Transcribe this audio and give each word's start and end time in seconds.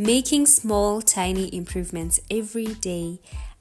Making 0.00 0.46
small, 0.46 1.02
tiny 1.02 1.52
improvements 1.52 2.20
every 2.30 2.66
day 2.66 3.18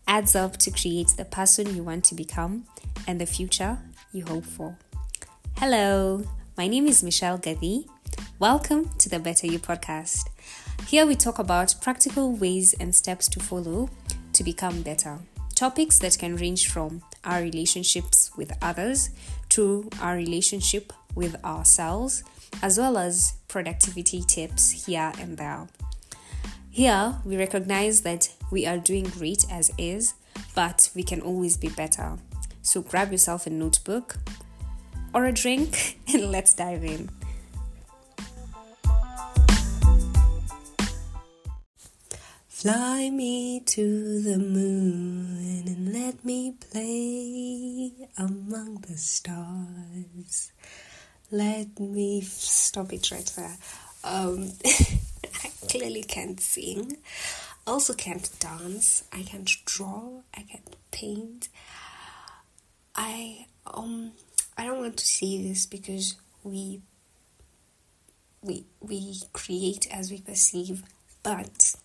adds 0.08 0.36
up 0.36 0.58
to 0.58 0.70
create 0.70 1.16
the 1.18 1.26
person 1.26 1.76
you 1.76 1.82
want 1.82 2.04
to 2.06 2.14
become 2.14 2.66
and 3.08 3.20
the 3.20 3.26
future 3.26 3.80
you 4.12 4.24
hope 4.24 4.46
for. 4.46 4.78
Hello, 5.58 6.24
my 6.56 6.68
name 6.68 6.86
is 6.86 7.02
Michelle 7.02 7.40
Gadi. 7.40 7.88
Welcome 8.38 8.92
to 9.00 9.10
the 9.10 9.18
Better 9.18 9.48
You 9.48 9.58
podcast. 9.58 10.30
Here 10.86 11.08
we 11.08 11.16
talk 11.16 11.40
about 11.40 11.74
practical 11.82 12.32
ways 12.34 12.76
and 12.80 12.94
steps 12.94 13.28
to 13.30 13.40
follow 13.40 13.90
to 14.34 14.44
become 14.44 14.84
better. 14.84 15.18
Topics 15.56 15.98
that 15.98 16.20
can 16.20 16.36
range 16.36 16.70
from 16.70 17.02
our 17.24 17.42
relationships 17.42 18.30
with 18.38 18.56
others 18.62 19.10
to 19.50 19.90
our 20.00 20.16
relationship 20.16 20.94
with 21.16 21.44
ourselves, 21.44 22.24
as 22.62 22.78
well 22.78 22.96
as 23.00 23.34
productivity 23.48 24.22
tips 24.22 24.86
here 24.86 25.12
and 25.18 25.36
there. 25.36 25.68
Here, 26.78 27.16
we 27.26 27.38
recognize 27.38 28.02
that 28.02 28.30
we 28.52 28.68
are 28.68 28.78
doing 28.78 29.06
great 29.06 29.52
as 29.52 29.72
is, 29.80 30.14
but 30.54 30.92
we 30.94 31.02
can 31.02 31.22
always 31.22 31.58
be 31.58 31.70
better. 31.70 32.20
So 32.62 32.84
grab 32.84 33.12
yourself 33.12 33.48
a 33.48 33.50
notebook 33.50 34.18
or 35.12 35.26
a 35.26 35.32
drink 35.32 35.98
and 36.14 36.32
let's 36.32 36.54
dive 36.54 36.84
in. 36.84 37.10
Fly 42.48 43.10
me 43.10 43.62
to 43.62 44.22
the 44.22 44.38
moon 44.38 45.64
and 45.66 45.92
let 45.92 46.24
me 46.24 46.58
play 46.70 48.08
among 48.20 48.82
the 48.88 48.98
stars. 48.98 50.52
Let 51.32 51.80
me 51.80 52.22
stop 52.22 52.94
it 52.94 53.10
right 53.10 53.34
there. 53.36 53.58
Um, 54.08 54.54
I 54.66 55.52
clearly 55.70 56.04
can't 56.04 56.40
sing. 56.40 56.98
Also 57.66 57.94
can't 57.94 58.30
dance. 58.40 59.04
I 59.12 59.24
can't 59.24 59.50
draw. 59.66 60.22
I 60.36 60.44
can't 60.44 60.76
paint. 60.92 61.50
I 62.96 63.48
um 63.66 64.14
I 64.58 64.64
don't 64.64 64.80
want 64.80 64.98
to 64.98 65.06
say 65.06 65.44
this 65.44 65.66
because 65.66 66.16
we 66.44 66.82
we 68.42 68.64
we 68.80 69.20
create 69.34 69.88
as 69.92 70.10
we 70.10 70.22
perceive, 70.22 70.84
but 71.22 71.76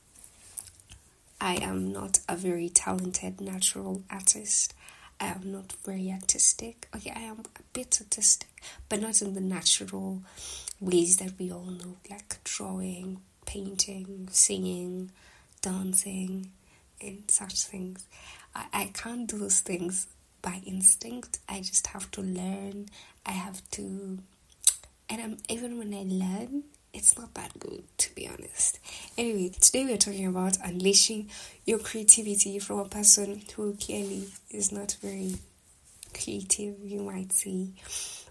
I 1.41 1.57
am 1.57 1.92
not 1.92 2.20
a 2.29 2.36
very 2.36 2.69
talented 2.69 3.41
natural 3.41 4.05
artist. 4.09 4.75
I 5.23 5.27
am 5.27 5.53
not 5.53 5.70
very 5.84 6.11
artistic. 6.11 6.89
Okay, 6.97 7.12
I 7.15 7.20
am 7.20 7.39
a 7.39 7.62
bit 7.73 7.97
artistic, 8.01 8.48
but 8.89 9.01
not 9.01 9.23
in 9.23 9.34
the 9.34 9.41
natural 9.41 10.20
ways 10.81 11.19
that 11.19 11.39
we 11.39 11.53
all 11.53 11.64
know, 11.64 11.97
like 12.11 12.42
drawing, 12.42 13.20
painting, 13.47 14.29
singing, 14.33 15.12
dancing, 15.61 16.51
and 17.01 17.23
such 17.31 17.55
things. 17.62 18.05
I, 18.53 18.67
I 18.73 18.91
can't 18.92 19.29
do 19.29 19.39
those 19.39 19.61
things 19.61 20.09
by 20.42 20.61
instinct. 20.67 21.39
I 21.48 21.61
just 21.61 21.86
have 21.89 22.11
to 22.12 22.20
learn. 22.20 22.89
I 23.25 23.31
have 23.31 23.62
to, 23.73 24.19
and 25.09 25.23
I'm, 25.23 25.36
even 25.48 25.79
when 25.79 25.95
I 25.95 26.03
learn, 26.05 26.64
it's 26.93 27.19
not 27.19 27.35
that 27.35 27.59
good 27.59 27.83
to 27.98 28.15
be 28.15 28.29
honest. 28.29 28.79
Anyway, 29.17 29.51
today 29.61 29.85
we 29.85 29.95
are 29.95 29.98
talking 29.98 30.27
about 30.27 30.59
unleashing 30.65 31.31
your 31.65 31.79
creativity 31.79 32.59
from 32.59 32.79
a 32.81 32.85
person 32.85 33.43
who 33.57 33.75
clearly 33.75 34.29
is 34.51 34.73
not 34.73 34.97
very 35.01 35.36
creative, 36.14 36.77
you 36.85 37.03
might 37.03 37.33
say. 37.33 37.69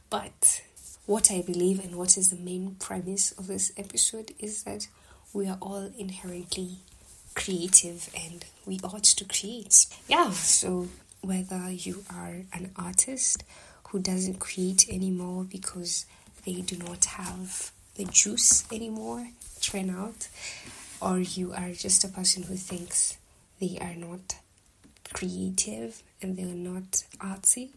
But 0.10 0.62
what 1.06 1.32
I 1.32 1.42
believe 1.42 1.84
and 1.84 1.96
what 1.96 2.18
is 2.18 2.30
the 2.30 2.36
main 2.36 2.76
premise 2.80 3.32
of 3.34 3.48
this 3.48 3.72
episode 3.78 4.34
is 4.40 4.64
that 4.64 4.88
we 5.34 5.48
are 5.48 5.58
all 5.62 5.92
inherently 5.98 6.78
creative 7.34 8.10
and 8.16 8.46
we 8.66 8.80
ought 8.84 9.04
to 9.04 9.26
create. 9.26 9.88
Yeah, 10.08 10.32
so 10.32 10.90
whether 11.22 11.72
you 11.72 12.04
are 12.14 12.44
an 12.54 12.72
artist 12.76 13.44
who 13.90 14.00
doesn't 14.00 14.40
create 14.40 14.88
anymore 14.90 15.46
because 15.46 16.06
they 16.46 16.62
do 16.62 16.78
not 16.78 17.06
have 17.06 17.72
the 17.96 18.06
juice 18.06 18.66
anymore 18.72 19.28
turn 19.62 19.90
out 19.90 20.28
or 21.02 21.20
you 21.20 21.54
are 21.54 21.72
just 21.72 22.04
a 22.04 22.08
person 22.08 22.44
who 22.44 22.56
thinks 22.56 23.18
they 23.60 23.78
are 23.82 23.96
not 23.96 24.36
creative 25.14 26.02
and 26.22 26.38
they 26.38 26.44
are 26.44 26.56
not 26.56 27.04
artsy. 27.20 27.70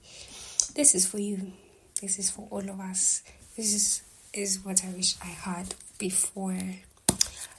This 0.75 0.95
is 0.95 1.07
for 1.07 1.19
you. 1.19 1.53
This 2.01 2.19
is 2.19 2.31
for 2.31 2.47
all 2.51 2.69
of 2.69 2.81
us. 2.81 3.23
This 3.57 3.75
is 3.75 4.03
is 4.33 4.65
what 4.65 4.85
i 4.85 4.89
wish 4.89 5.15
i 5.23 5.27
had 5.27 5.75
before. 5.97 6.59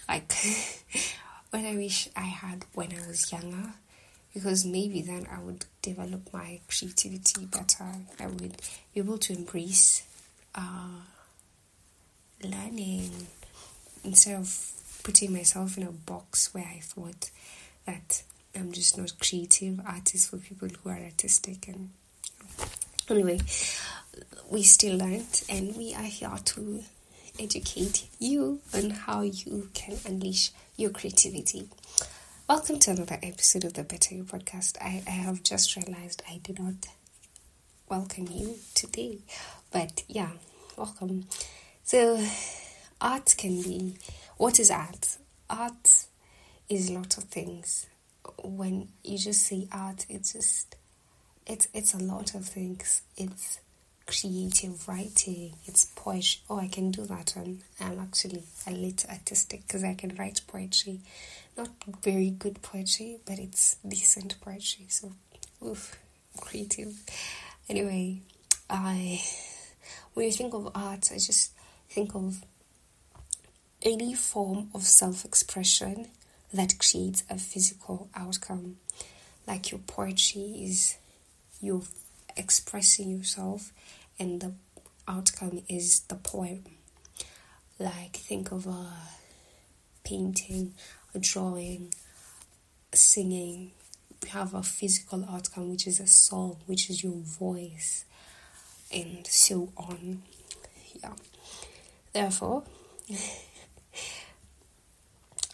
Like 0.08 0.34
what 1.50 1.64
i 1.64 1.76
wish 1.76 2.10
i 2.16 2.22
had 2.22 2.66
when 2.74 2.92
i 2.94 3.08
was 3.08 3.32
younger. 3.32 3.74
Because 4.34 4.66
maybe 4.66 5.02
then 5.02 5.28
i 5.32 5.40
would 5.40 5.66
develop 5.82 6.34
my 6.34 6.60
creativity 6.68 7.46
better. 7.46 7.92
I 8.20 8.28
would 8.28 8.58
be 8.94 9.00
able 9.00 9.18
to 9.20 9.34
embrace 9.34 10.04
uh, 10.54 11.00
learning 12.44 13.10
instead 14.04 14.36
of 14.40 14.72
putting 15.04 15.34
myself 15.34 15.78
in 15.78 15.84
a 15.84 15.92
box 15.92 16.54
where 16.54 16.66
I 16.66 16.80
thought 16.82 17.30
that 17.86 18.24
I'm 18.56 18.72
just 18.72 18.98
not 18.98 19.14
creative 19.20 19.80
artist 19.86 20.30
for 20.30 20.38
people 20.38 20.70
who 20.70 20.90
are 20.90 20.98
artistic 20.98 21.68
and 21.68 21.90
anyway 23.10 23.40
we 24.50 24.64
still 24.64 24.98
learned 24.98 25.44
and 25.50 25.76
we 25.76 25.94
are 25.94 26.04
here 26.04 26.32
to 26.44 26.84
educate 27.40 28.08
you 28.20 28.60
on 28.74 28.90
how 28.92 29.22
you 29.22 29.70
can 29.74 29.98
unleash 30.06 30.52
your 30.78 30.90
creativity. 30.90 31.68
Welcome 32.48 32.80
to 32.80 32.92
another 32.92 33.18
episode 33.22 33.66
of 33.66 33.74
the 33.74 33.84
Better 33.84 34.16
You 34.16 34.24
podcast. 34.24 34.78
I, 34.82 35.04
I 35.08 35.12
have 35.12 35.44
just 35.44 35.76
realized 35.76 36.22
I 36.30 36.40
did 36.44 36.60
not 36.60 36.88
welcome 37.90 38.28
you 38.32 38.56
today, 38.74 39.20
but 39.72 40.04
yeah, 40.08 40.30
welcome. 40.78 41.26
So, 41.86 42.20
art 43.00 43.36
can 43.38 43.62
be 43.62 43.94
what 44.38 44.60
is 44.60 44.72
art? 44.72 45.20
Art 45.48 46.06
is 46.68 46.90
a 46.90 46.94
lot 46.94 47.16
of 47.20 47.26
things. 47.26 47.86
When 48.44 48.88
you 49.04 49.20
just 49.20 49.44
say 49.44 49.68
art, 49.72 50.08
it's 50.10 50.34
just 50.34 50.78
it's 51.46 51.68
it's 51.76 51.94
a 51.94 52.00
lot 52.00 52.34
of 52.34 52.44
things. 52.44 53.04
It's 53.16 53.60
creative 54.08 54.88
writing, 54.88 55.54
it's 55.68 55.86
poetry. 55.96 56.42
Oh, 56.50 56.60
I 56.60 56.70
can 56.70 56.90
do 56.90 57.06
that 57.06 57.34
one. 57.36 57.62
I'm 57.80 58.00
actually 58.00 58.42
a 58.66 58.72
little 58.72 59.12
artistic 59.12 59.68
because 59.68 59.84
I 59.84 59.94
can 59.94 60.16
write 60.16 60.42
poetry. 60.48 61.02
Not 61.56 61.70
very 62.02 62.32
good 62.32 62.64
poetry, 62.64 63.20
but 63.28 63.38
it's 63.38 63.76
decent 63.88 64.42
poetry. 64.42 64.88
So, 64.90 65.12
oof, 65.64 65.96
creative. 66.42 66.96
Anyway, 67.70 68.22
I 68.72 69.22
when 70.16 70.26
you 70.26 70.32
think 70.32 70.56
of 70.56 70.72
art, 70.74 71.12
I 71.12 71.16
just 71.16 71.52
think 71.96 72.14
of 72.14 72.44
any 73.82 74.14
form 74.14 74.70
of 74.74 74.84
self 74.84 75.24
expression 75.24 76.10
that 76.54 76.78
creates 76.78 77.24
a 77.30 77.38
physical 77.38 78.10
outcome. 78.14 78.76
Like 79.48 79.72
your 79.72 79.80
poetry 79.80 80.66
is 80.68 80.98
you 81.62 81.84
expressing 82.36 83.12
yourself, 83.12 83.72
and 84.20 84.42
the 84.42 84.52
outcome 85.08 85.62
is 85.70 86.02
the 86.02 86.16
poem. 86.16 86.66
Like, 87.80 88.18
think 88.18 88.52
of 88.52 88.68
a 88.68 88.88
painting, 90.04 90.74
a 91.14 91.20
drawing, 91.20 91.94
singing. 92.94 93.72
You 94.22 94.30
have 94.32 94.54
a 94.54 94.64
physical 94.64 95.26
outcome, 95.30 95.70
which 95.72 95.88
is 95.88 96.02
a 96.02 96.08
song, 96.08 96.58
which 96.66 96.90
is 96.90 97.04
your 97.06 97.22
voice, 97.22 98.04
and 98.92 99.26
so 99.28 99.72
on. 99.78 100.24
Yeah. 101.02 101.14
Therefore, 102.16 102.64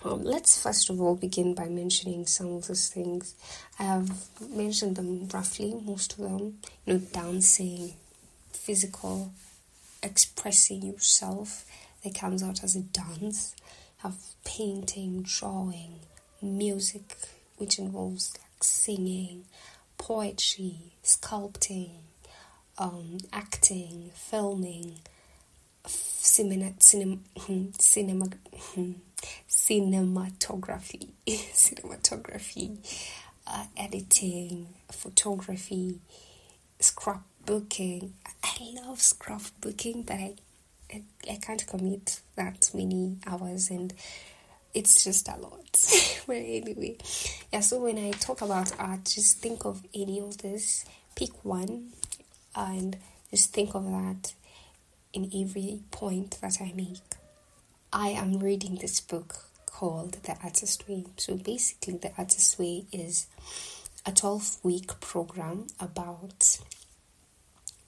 um, 0.06 0.24
let's 0.24 0.62
first 0.62 0.92
of 0.92 1.02
all 1.02 1.16
begin 1.16 1.56
by 1.56 1.68
mentioning 1.68 2.28
some 2.28 2.54
of 2.54 2.68
those 2.68 2.88
things. 2.90 3.34
I 3.80 3.86
have 3.86 4.12
mentioned 4.48 4.96
them 4.96 5.28
roughly, 5.34 5.74
most 5.84 6.14
of 6.14 6.20
them. 6.20 6.60
You 6.86 6.94
know, 6.94 7.00
dancing, 7.00 7.96
physical, 8.54 9.34
expressing 10.04 10.84
yourself 10.84 11.66
that 12.04 12.14
comes 12.14 12.44
out 12.44 12.64
as 12.64 12.76
a 12.76 12.82
dance. 12.82 13.56
Have 14.04 14.18
painting, 14.46 15.24
drawing, 15.24 16.02
music, 16.44 17.18
which 17.58 17.80
involves 17.80 18.36
like 18.36 18.64
singing, 18.64 19.46
poetry, 19.98 20.94
sculpting, 21.04 21.90
um, 22.78 23.18
acting, 23.34 24.12
filming, 24.14 25.00
cinema, 25.86 26.74
cinema, 26.80 27.18
cinema 27.80 28.28
cinematography, 29.50 31.10
cinematography, 31.28 32.78
uh, 33.48 33.66
editing, 33.78 34.68
photography, 34.92 36.00
scrapbooking. 36.80 38.12
I 38.44 38.58
love 38.76 39.00
scrapbooking, 39.00 40.06
but 40.06 40.16
I, 40.16 40.34
I, 40.92 41.04
I 41.30 41.36
can't 41.42 41.66
commit 41.68 42.22
that 42.36 42.72
many 42.74 43.18
hours 43.28 43.70
and 43.70 43.94
it's 44.74 45.04
just 45.04 45.28
a 45.28 45.38
lot. 45.38 46.24
but 46.28 46.36
anyway, 46.36 46.98
yeah, 47.52 47.60
so 47.60 47.82
when 47.82 47.98
I 47.98 48.12
talk 48.12 48.42
about 48.42 48.72
art, 48.80 49.06
just 49.06 49.40
think 49.40 49.66
of 49.66 49.84
any 49.94 50.20
of 50.20 50.38
this, 50.40 50.86
pick 51.16 51.44
one, 51.44 51.92
and 52.56 52.98
just 53.30 53.54
think 53.54 53.76
of 53.76 53.86
that 53.86 54.34
in 55.14 55.30
every 55.36 55.82
point 55.92 56.38
that 56.42 56.58
I 56.62 56.72
make. 56.76 57.00
I 57.94 58.10
am 58.10 58.40
reading 58.40 58.76
this 58.76 59.00
book 59.02 59.36
called 59.66 60.14
The 60.24 60.38
Artist 60.44 60.88
Way. 60.88 61.06
So 61.18 61.36
basically, 61.36 61.98
The 61.98 62.12
Artist 62.18 62.58
Way 62.58 62.86
is 62.92 63.28
a 64.06 64.12
12 64.12 64.58
week 64.64 65.00
program 65.00 65.68
about 65.80 66.60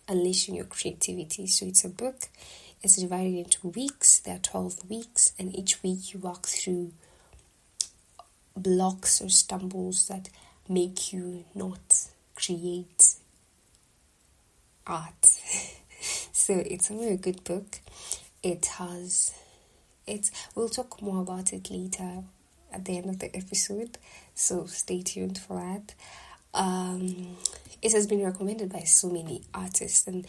unleashing 0.07 0.55
your 0.55 0.65
creativity. 0.65 1.47
So 1.47 1.65
it's 1.65 1.85
a 1.85 1.89
book, 1.89 2.29
it's 2.81 2.97
divided 2.97 3.35
into 3.35 3.67
weeks. 3.69 4.19
There 4.19 4.35
are 4.35 4.39
12 4.39 4.89
weeks, 4.89 5.33
and 5.39 5.55
each 5.55 5.81
week 5.83 6.13
you 6.13 6.19
walk 6.19 6.47
through 6.47 6.91
blocks 8.55 9.21
or 9.21 9.29
stumbles 9.29 10.07
that 10.07 10.29
make 10.67 11.13
you 11.13 11.45
not 11.55 12.07
create 12.35 13.15
art. 14.85 15.39
so 16.31 16.53
it's 16.65 16.89
a 16.89 16.93
very 16.93 17.17
good 17.17 17.43
book. 17.43 17.79
It 18.41 18.65
has 18.77 19.33
it's 20.05 20.31
we'll 20.55 20.69
talk 20.69 21.01
more 21.01 21.21
about 21.21 21.53
it 21.53 21.69
later 21.71 22.23
at 22.71 22.85
the 22.85 22.97
end 22.97 23.09
of 23.09 23.19
the 23.19 23.35
episode, 23.35 23.97
so 24.33 24.65
stay 24.65 25.01
tuned 25.01 25.37
for 25.37 25.59
that. 25.59 25.93
Um, 26.53 27.37
it 27.81 27.91
has 27.93 28.07
been 28.07 28.23
recommended 28.23 28.71
by 28.71 28.81
so 28.81 29.09
many 29.09 29.43
artists, 29.53 30.07
and 30.07 30.25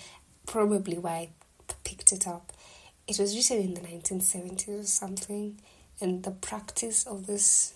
probably 0.47 0.99
why 0.99 1.31
I 1.69 1.75
picked 1.85 2.13
it 2.13 2.27
up. 2.27 2.53
It 3.07 3.19
was 3.19 3.35
written 3.35 3.65
in 3.65 3.75
the 3.75 3.81
1970s 3.81 4.81
or 4.81 4.85
something, 4.85 5.59
and 6.01 6.23
the 6.23 6.31
practice 6.31 7.07
of 7.07 7.27
this 7.27 7.75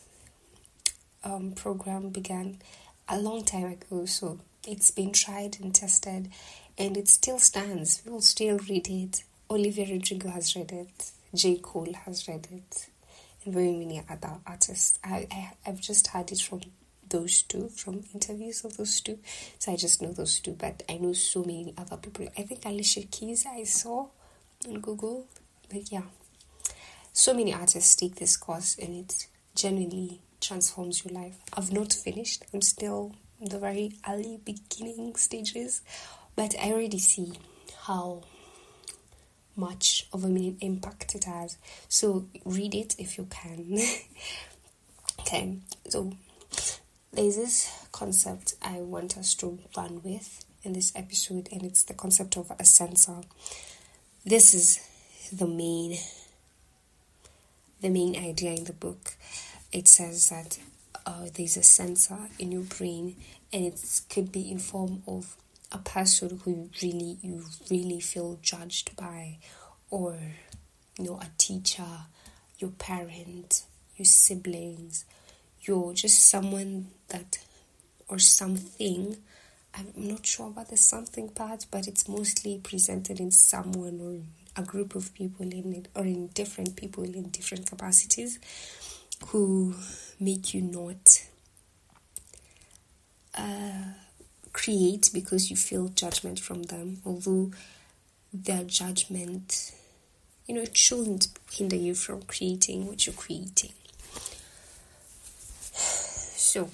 um, 1.24 1.52
program 1.52 2.10
began 2.10 2.58
a 3.08 3.18
long 3.18 3.44
time 3.44 3.72
ago. 3.72 4.06
So 4.06 4.38
it's 4.66 4.90
been 4.90 5.12
tried 5.12 5.58
and 5.60 5.74
tested, 5.74 6.30
and 6.78 6.96
it 6.96 7.08
still 7.08 7.38
stands. 7.38 7.98
People 8.00 8.20
still 8.20 8.58
read 8.58 8.88
it. 8.88 9.24
Olivia 9.50 9.86
Rodrigo 9.92 10.30
has 10.30 10.54
read 10.54 10.72
it. 10.72 11.10
J. 11.34 11.56
Cole 11.56 11.92
has 12.04 12.26
read 12.28 12.46
it, 12.50 12.86
and 13.44 13.52
very 13.52 13.72
many 13.72 14.02
other 14.08 14.38
artists. 14.46 14.98
I, 15.04 15.26
I 15.30 15.50
I've 15.66 15.80
just 15.80 16.06
heard 16.08 16.30
it 16.32 16.40
from 16.40 16.60
those 17.08 17.42
two, 17.42 17.68
from 17.68 18.04
interviews 18.14 18.64
of 18.64 18.76
those 18.76 19.00
two. 19.00 19.18
So 19.58 19.72
I 19.72 19.76
just 19.76 20.00
know 20.00 20.12
those 20.12 20.38
two, 20.40 20.52
but 20.52 20.82
I 20.88 20.98
know 20.98 21.12
so 21.12 21.40
many 21.40 21.74
other 21.76 21.96
people. 21.96 22.28
I 22.36 22.42
think 22.42 22.64
Alicia 22.64 23.02
Keys 23.10 23.44
I 23.46 23.64
saw 23.64 24.08
on 24.66 24.80
Google, 24.80 25.26
but 25.68 25.90
yeah, 25.90 26.02
so 27.12 27.34
many 27.34 27.52
artists 27.52 27.96
take 27.96 28.16
this 28.16 28.36
course, 28.36 28.78
and 28.78 28.94
it 28.94 29.26
genuinely 29.54 30.20
transforms 30.40 31.04
your 31.04 31.14
life. 31.14 31.36
I've 31.54 31.72
not 31.72 31.92
finished. 31.92 32.44
I'm 32.54 32.62
still 32.62 33.14
in 33.40 33.48
the 33.48 33.58
very 33.58 33.92
early 34.08 34.38
beginning 34.44 35.14
stages, 35.16 35.82
but 36.38 36.54
I 36.62 36.70
already 36.70 37.00
see 37.00 37.32
how 37.80 38.22
much 39.56 40.06
of 40.12 40.24
a 40.24 40.54
impact 40.60 41.16
it 41.16 41.24
has. 41.24 41.58
So 41.88 42.28
read 42.44 42.76
it 42.76 42.94
if 42.96 43.18
you 43.18 43.26
can. 43.28 43.76
okay, 45.20 45.58
so 45.88 46.12
there's 47.12 47.34
this 47.34 47.88
concept 47.90 48.54
I 48.62 48.76
want 48.76 49.18
us 49.18 49.34
to 49.34 49.58
run 49.76 50.00
with 50.04 50.44
in 50.62 50.74
this 50.74 50.92
episode, 50.94 51.48
and 51.50 51.64
it's 51.64 51.82
the 51.82 51.94
concept 51.94 52.36
of 52.36 52.52
a 52.56 52.64
censor. 52.64 53.22
This 54.24 54.54
is 54.54 54.78
the 55.32 55.48
main 55.48 55.98
the 57.80 57.90
main 57.90 58.14
idea 58.14 58.52
in 58.52 58.62
the 58.62 58.72
book. 58.72 59.16
It 59.72 59.88
says 59.88 60.28
that 60.28 60.56
uh, 61.04 61.30
there's 61.34 61.56
a 61.56 61.64
censor 61.64 62.28
in 62.38 62.52
your 62.52 62.62
brain, 62.62 63.16
and 63.52 63.64
it 63.64 64.02
could 64.08 64.30
be 64.30 64.48
in 64.48 64.60
form 64.60 65.02
of 65.08 65.36
a 65.70 65.78
person 65.78 66.40
who 66.44 66.70
really 66.82 67.18
you 67.22 67.44
really 67.70 68.00
feel 68.00 68.38
judged 68.42 68.96
by 68.96 69.38
or 69.90 70.18
you 70.98 71.04
know 71.04 71.20
a 71.20 71.30
teacher 71.36 71.84
your 72.58 72.70
parent 72.70 73.64
your 73.96 74.06
siblings 74.06 75.04
you're 75.62 75.92
just 75.92 76.28
someone 76.28 76.86
that 77.08 77.38
or 78.08 78.18
something 78.18 79.16
i'm 79.74 79.92
not 79.96 80.24
sure 80.24 80.48
about 80.48 80.68
the 80.68 80.76
something 80.76 81.28
part 81.28 81.66
but 81.70 81.86
it's 81.86 82.08
mostly 82.08 82.58
presented 82.62 83.20
in 83.20 83.30
someone 83.30 84.00
or 84.00 84.62
a 84.62 84.64
group 84.66 84.94
of 84.94 85.14
people 85.14 85.46
in 85.46 85.72
it 85.72 85.88
or 85.94 86.04
in 86.04 86.28
different 86.28 86.74
people 86.76 87.04
in 87.04 87.28
different 87.28 87.68
capacities 87.68 88.38
who 89.28 89.74
make 90.18 90.54
you 90.54 90.62
not 90.62 91.24
uh, 93.34 93.92
create 94.52 95.10
because 95.12 95.50
you 95.50 95.56
feel 95.56 95.88
judgment 95.88 96.40
from 96.40 96.64
them, 96.64 96.98
although 97.04 97.50
their 98.32 98.64
judgment, 98.64 99.72
you 100.46 100.54
know, 100.54 100.62
it 100.62 100.76
shouldn't 100.76 101.28
hinder 101.50 101.76
you 101.76 101.94
from 101.94 102.22
creating 102.22 102.86
what 102.86 103.06
you're 103.06 103.14
creating. 103.14 103.72
So, 106.48 106.70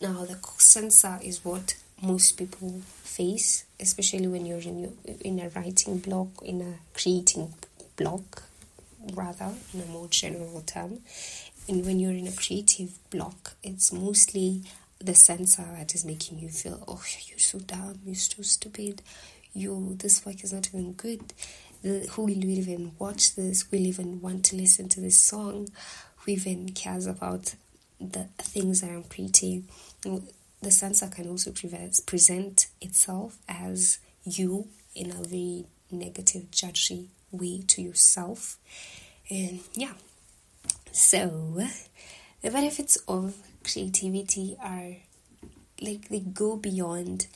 now 0.00 0.24
the 0.24 0.36
censor 0.58 1.18
is 1.22 1.44
what 1.44 1.76
most 2.02 2.32
people 2.32 2.80
face, 3.02 3.64
especially 3.80 4.26
when 4.26 4.46
you're 4.46 4.58
in 4.58 4.80
your, 4.80 4.90
in 5.20 5.38
a 5.40 5.48
writing 5.50 5.98
block, 5.98 6.28
in 6.42 6.60
a 6.60 6.74
creating 6.98 7.54
block, 7.96 8.42
rather 9.14 9.52
in 9.72 9.80
a 9.80 9.86
more 9.86 10.08
general 10.08 10.62
term. 10.66 10.98
And 11.68 11.84
when 11.84 12.00
you're 12.00 12.12
in 12.12 12.26
a 12.26 12.32
creative 12.32 12.98
block, 13.10 13.54
it's 13.62 13.92
mostly 13.92 14.62
the 15.00 15.14
censor 15.14 15.66
that 15.76 15.94
is 15.94 16.04
making 16.04 16.38
you 16.38 16.48
feel, 16.48 16.82
oh, 16.88 17.02
you're 17.26 17.38
so 17.38 17.58
dumb, 17.60 18.00
you're 18.04 18.14
so 18.14 18.42
stupid, 18.42 19.02
you, 19.52 19.94
this 19.98 20.24
work 20.26 20.42
is 20.42 20.52
not 20.52 20.68
even 20.68 20.92
good. 20.92 21.32
The, 21.82 22.06
who 22.10 22.22
will 22.22 22.44
even 22.44 22.92
watch 22.98 23.36
this? 23.36 23.70
Will 23.70 23.86
even 23.86 24.20
want 24.20 24.44
to 24.46 24.56
listen 24.56 24.88
to 24.90 25.00
this 25.00 25.16
song? 25.16 25.68
Who 26.16 26.32
even 26.32 26.70
cares 26.70 27.06
about 27.06 27.54
the 28.00 28.24
things 28.38 28.80
that 28.80 28.90
I'm 28.90 29.04
creating? 29.04 29.68
The 30.60 30.70
censor 30.70 31.06
can 31.06 31.28
also 31.28 31.52
present 31.52 32.66
itself 32.80 33.38
as 33.48 33.98
you 34.24 34.68
in 34.94 35.12
a 35.12 35.22
very 35.22 35.66
negative, 35.90 36.50
judgy 36.50 37.06
way 37.30 37.62
to 37.68 37.82
yourself. 37.82 38.58
And 39.30 39.60
yeah, 39.74 39.92
so 40.90 41.62
the 42.42 42.50
benefits 42.50 42.96
of 43.06 43.36
creativity 43.70 44.56
are 44.62 44.96
like 45.80 46.08
they 46.08 46.20
go 46.20 46.56
beyond 46.56 47.26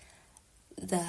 the 0.76 1.04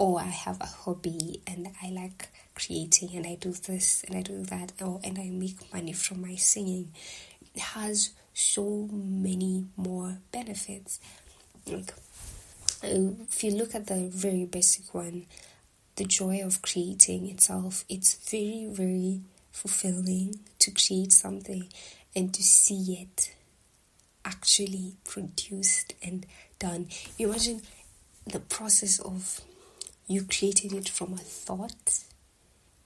oh 0.00 0.16
I 0.16 0.24
have 0.24 0.60
a 0.60 0.66
hobby 0.66 1.40
and 1.46 1.68
I 1.82 1.90
like 1.90 2.28
creating 2.54 3.10
and 3.14 3.26
I 3.26 3.36
do 3.36 3.52
this 3.52 4.04
and 4.06 4.16
I 4.16 4.22
do 4.22 4.42
that 4.44 4.72
oh 4.80 5.00
and 5.04 5.18
I 5.18 5.30
make 5.30 5.72
money 5.72 5.92
from 5.92 6.20
my 6.22 6.34
singing 6.34 6.92
it 7.54 7.60
has 7.60 8.10
so 8.34 8.88
many 8.92 9.66
more 9.76 10.18
benefits. 10.30 11.00
Like 11.66 11.92
uh, 12.84 13.14
if 13.28 13.42
you 13.42 13.52
look 13.52 13.74
at 13.74 13.86
the 13.86 14.08
very 14.12 14.44
basic 14.44 14.94
one 14.94 15.26
the 15.96 16.04
joy 16.04 16.40
of 16.44 16.62
creating 16.62 17.28
itself 17.28 17.84
it's 17.88 18.14
very 18.30 18.68
very 18.70 19.20
fulfilling 19.50 20.38
to 20.60 20.70
create 20.70 21.12
something 21.12 21.66
and 22.14 22.32
to 22.32 22.42
see 22.42 23.00
it 23.02 23.34
actually 24.28 24.94
produced 25.04 25.94
and 26.02 26.26
done. 26.58 26.88
Imagine 27.18 27.62
the 28.26 28.40
process 28.40 29.00
of 29.00 29.40
you 30.06 30.24
created 30.24 30.72
it 30.72 30.88
from 30.88 31.14
a 31.14 31.18
thought 31.18 32.04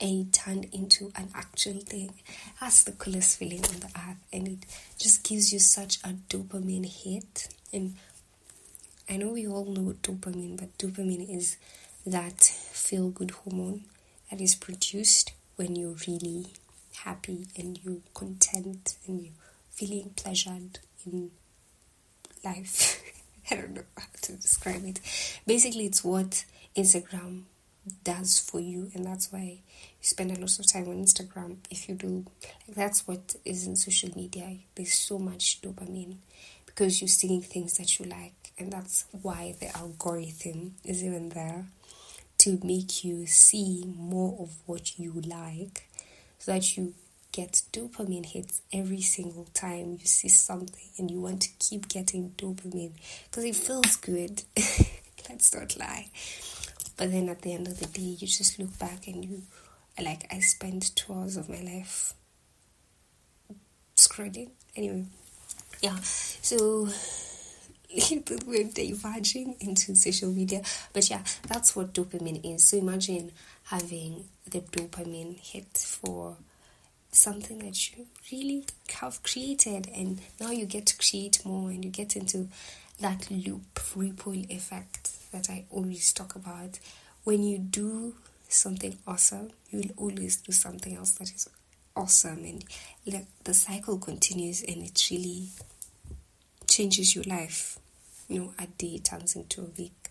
and 0.00 0.26
it 0.26 0.32
turned 0.32 0.66
into 0.72 1.12
an 1.16 1.28
actual 1.34 1.80
thing. 1.80 2.12
That's 2.60 2.84
the 2.84 2.92
coolest 2.92 3.38
feeling 3.38 3.64
on 3.64 3.80
the 3.80 3.86
earth, 3.86 4.16
and 4.32 4.48
it 4.48 4.58
just 4.98 5.22
gives 5.22 5.52
you 5.52 5.60
such 5.60 5.98
a 6.02 6.08
dopamine 6.28 6.86
hit. 6.86 7.48
And 7.72 7.94
I 9.08 9.16
know 9.16 9.28
we 9.28 9.46
all 9.46 9.64
know 9.64 9.94
dopamine, 10.02 10.58
but 10.58 10.76
dopamine 10.76 11.28
is 11.30 11.56
that 12.04 12.42
feel 12.42 13.10
good 13.10 13.30
hormone 13.30 13.84
that 14.30 14.40
is 14.40 14.56
produced 14.56 15.32
when 15.54 15.76
you're 15.76 15.96
really 16.08 16.46
happy 17.04 17.46
and 17.56 17.78
you're 17.84 18.02
content 18.14 18.96
and 19.06 19.20
you're 19.22 19.32
feeling 19.70 20.10
pleasured 20.16 20.80
in 21.06 21.30
life. 22.44 23.02
I 23.50 23.56
don't 23.56 23.74
know 23.74 23.82
how 23.96 24.04
to 24.22 24.32
describe 24.32 24.84
it. 24.84 25.00
Basically, 25.46 25.86
it's 25.86 26.04
what 26.04 26.44
Instagram 26.76 27.42
does 28.04 28.38
for 28.38 28.60
you, 28.60 28.90
and 28.94 29.04
that's 29.04 29.32
why 29.32 29.40
you 29.40 29.58
spend 30.00 30.30
a 30.30 30.40
lot 30.40 30.58
of 30.58 30.72
time 30.72 30.88
on 30.88 31.04
Instagram. 31.04 31.56
If 31.70 31.88
you 31.88 31.94
do, 31.94 32.24
like 32.68 32.76
that's 32.76 33.06
what 33.06 33.34
is 33.44 33.66
in 33.66 33.76
social 33.76 34.10
media. 34.16 34.56
There's 34.74 34.94
so 34.94 35.18
much 35.18 35.60
dopamine 35.62 36.16
because 36.66 37.00
you're 37.00 37.08
seeing 37.08 37.42
things 37.42 37.76
that 37.78 37.98
you 37.98 38.06
like, 38.06 38.52
and 38.58 38.72
that's 38.72 39.06
why 39.22 39.54
the 39.60 39.76
algorithm 39.76 40.76
is 40.84 41.04
even 41.04 41.30
there 41.30 41.66
to 42.38 42.58
make 42.62 43.04
you 43.04 43.26
see 43.26 43.84
more 43.96 44.36
of 44.40 44.50
what 44.66 44.98
you 44.98 45.20
like, 45.26 45.88
so 46.38 46.52
that 46.52 46.76
you 46.76 46.94
get 47.32 47.62
dopamine 47.72 48.26
hits 48.26 48.60
every 48.72 49.00
single 49.00 49.46
time 49.54 49.96
you 49.98 50.06
see 50.06 50.28
something 50.28 50.88
and 50.98 51.10
you 51.10 51.20
want 51.20 51.40
to 51.40 51.48
keep 51.58 51.88
getting 51.88 52.30
dopamine 52.36 52.92
because 53.24 53.44
it 53.44 53.56
feels 53.56 53.96
good. 53.96 54.42
Let's 55.28 55.54
not 55.54 55.76
lie. 55.78 56.08
But 56.96 57.10
then 57.10 57.28
at 57.30 57.42
the 57.42 57.54
end 57.54 57.68
of 57.68 57.80
the 57.80 57.86
day, 57.86 58.02
you 58.02 58.26
just 58.26 58.58
look 58.58 58.78
back 58.78 59.06
and 59.06 59.24
you, 59.24 59.42
like, 60.02 60.26
I 60.30 60.40
spent 60.40 60.94
two 60.94 61.14
hours 61.14 61.36
of 61.36 61.48
my 61.48 61.60
life 61.60 62.12
scrolling. 63.96 64.50
Anyway, 64.76 65.06
yeah. 65.80 65.96
So 66.02 66.88
we're 68.46 68.64
diverging 68.64 69.56
into 69.60 69.94
social 69.96 70.30
media, 70.30 70.62
but 70.92 71.08
yeah, 71.08 71.22
that's 71.48 71.74
what 71.74 71.94
dopamine 71.94 72.54
is. 72.54 72.68
So 72.68 72.76
imagine 72.76 73.32
having 73.64 74.28
the 74.50 74.60
dopamine 74.60 75.38
hit 75.38 75.78
for 75.78 76.36
something 77.12 77.58
that 77.58 77.92
you 77.92 78.06
really 78.32 78.64
have 79.00 79.22
created, 79.22 79.88
and 79.94 80.20
now 80.40 80.50
you 80.50 80.64
get 80.66 80.86
to 80.86 80.96
create 80.96 81.44
more, 81.44 81.70
and 81.70 81.84
you 81.84 81.90
get 81.90 82.16
into 82.16 82.48
that 83.00 83.30
loop 83.30 83.80
ripple 83.94 84.32
effect 84.48 85.10
that 85.32 85.50
I 85.50 85.64
always 85.70 86.12
talk 86.12 86.34
about. 86.34 86.78
When 87.24 87.42
you 87.42 87.58
do 87.58 88.14
something 88.48 88.98
awesome, 89.06 89.50
you 89.70 89.80
will 89.80 90.08
always 90.08 90.36
do 90.38 90.52
something 90.52 90.96
else 90.96 91.12
that 91.12 91.30
is 91.32 91.48
awesome, 91.94 92.44
and 92.44 92.64
like 93.06 93.26
the 93.44 93.54
cycle 93.54 93.98
continues, 93.98 94.62
and 94.62 94.82
it 94.82 95.08
really 95.10 95.48
changes 96.66 97.14
your 97.14 97.24
life. 97.24 97.78
You 98.28 98.40
know, 98.40 98.54
a 98.58 98.66
day 98.66 98.98
turns 98.98 99.36
into 99.36 99.60
a 99.60 99.70
week. 99.78 100.08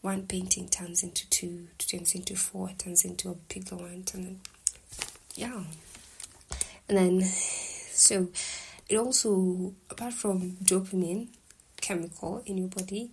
One 0.00 0.26
painting 0.26 0.68
turns 0.68 1.04
into 1.04 1.30
two, 1.30 1.68
turns 1.78 2.16
into 2.16 2.34
four, 2.34 2.70
turns 2.76 3.04
into 3.04 3.30
a 3.30 3.34
bigger 3.34 3.76
one, 3.76 4.04
and 4.14 4.40
yeah. 5.36 5.62
And 6.92 7.22
then, 7.22 7.22
so 7.22 8.28
it 8.86 8.98
also, 8.98 9.72
apart 9.88 10.12
from 10.12 10.58
dopamine 10.62 11.28
chemical 11.80 12.42
in 12.44 12.58
your 12.58 12.68
body, 12.68 13.10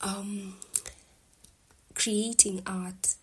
um, 0.00 0.54
creating 1.96 2.62
art 2.64 3.16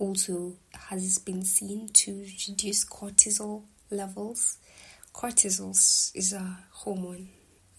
also 0.00 0.54
has 0.88 1.20
been 1.20 1.44
seen 1.44 1.90
to 1.90 2.26
reduce 2.48 2.84
cortisol 2.84 3.62
levels. 3.88 4.58
Cortisol 5.14 5.70
is 6.16 6.32
a 6.32 6.58
hormone. 6.72 7.28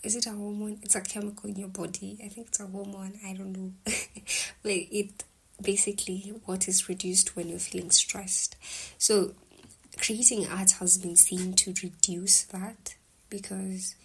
Is 0.04 0.16
it 0.16 0.26
a 0.26 0.32
hormone? 0.32 0.80
It's 0.84 0.96
a 0.96 1.02
chemical 1.02 1.50
in 1.50 1.58
your 1.58 1.68
body. 1.68 2.18
I 2.24 2.30
think 2.30 2.48
it's 2.48 2.62
a 2.62 2.66
hormone. 2.68 3.20
I 3.26 3.34
don't 3.34 3.52
know. 3.52 3.74
but 4.64 4.72
it 4.72 5.26
basically 5.62 6.34
what 6.46 6.68
is 6.70 6.88
reduced 6.88 7.36
when 7.36 7.50
you're 7.50 7.60
feeling 7.60 7.92
stressed. 7.92 8.56
So 8.98 9.34
creating 10.04 10.46
art 10.52 10.72
has 10.72 10.98
been 10.98 11.16
seen 11.16 11.54
to 11.54 11.74
reduce 11.82 12.44
that 12.44 12.96
because 13.30 13.96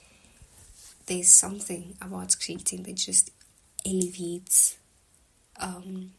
there's 1.07 1.28
something 1.28 1.97
about 2.00 2.37
creating 2.40 2.85
that 2.85 2.95
just 2.95 3.31
alleviates 3.85 4.76
um, 5.61 6.12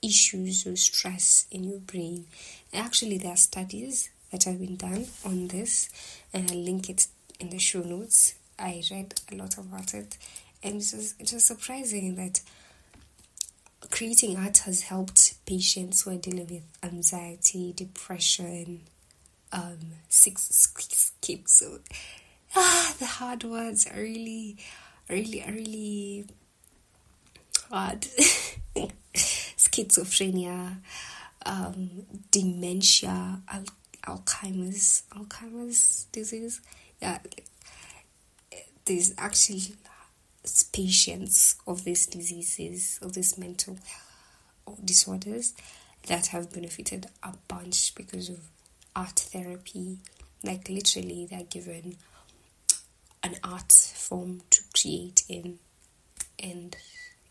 issues 0.00 0.66
or 0.66 0.74
stress 0.76 1.46
in 1.50 1.64
your 1.64 1.80
brain. 1.80 2.24
Actually, 2.72 3.18
there 3.18 3.32
are 3.32 3.36
studies 3.36 4.08
that 4.30 4.44
have 4.44 4.58
been 4.58 4.76
done 4.76 5.04
on 5.22 5.48
this, 5.48 5.90
and 6.32 6.50
I'll 6.50 6.56
link 6.56 6.88
it 6.88 7.08
in 7.38 7.50
the 7.50 7.58
show 7.58 7.82
notes. 7.82 8.34
I 8.58 8.82
read 8.90 9.20
a 9.30 9.34
lot 9.34 9.58
about 9.58 9.92
it, 9.92 10.16
and 10.62 10.76
it 10.76 10.92
was, 10.96 11.14
it 11.18 11.30
was 11.30 11.44
surprising 11.44 12.14
that 12.14 12.40
creating 13.90 14.36
art 14.36 14.58
has 14.58 14.82
helped 14.82 15.34
patients 15.46 16.02
who 16.02 16.12
are 16.12 16.16
dealing 16.16 16.46
with 16.46 16.62
anxiety, 16.82 17.72
depression, 17.72 18.82
um, 19.52 19.78
schizo. 20.10 21.80
Ah, 22.54 22.94
the 22.98 23.06
hard 23.06 23.44
words 23.44 23.86
are 23.86 24.00
really, 24.00 24.56
really, 25.08 25.42
really 25.48 26.26
hard. 27.70 28.06
Schizophrenia, 29.14 30.76
um, 31.46 32.06
dementia, 32.30 33.40
al- 33.48 33.64
Alzheimer's, 34.06 35.04
Alzheimer's 35.14 36.06
disease. 36.12 36.60
Yeah, 37.00 37.18
there's 38.84 39.14
actually 39.18 39.74
patients 40.72 41.56
of 41.66 41.84
these 41.84 42.06
diseases, 42.06 42.98
of 43.02 43.14
these 43.14 43.38
mental 43.38 43.78
disorders 44.84 45.54
that 46.08 46.26
have 46.28 46.52
benefited 46.52 47.06
a 47.22 47.32
bunch 47.48 47.94
because 47.94 48.28
of 48.28 48.40
art 48.94 49.18
therapy. 49.18 49.98
Like 50.42 50.68
literally, 50.68 51.26
they're 51.30 51.44
given 51.44 51.96
an 53.22 53.36
art 53.44 53.72
form 53.72 54.42
to 54.50 54.60
create 54.74 55.22
in, 55.28 55.58
and 56.42 56.76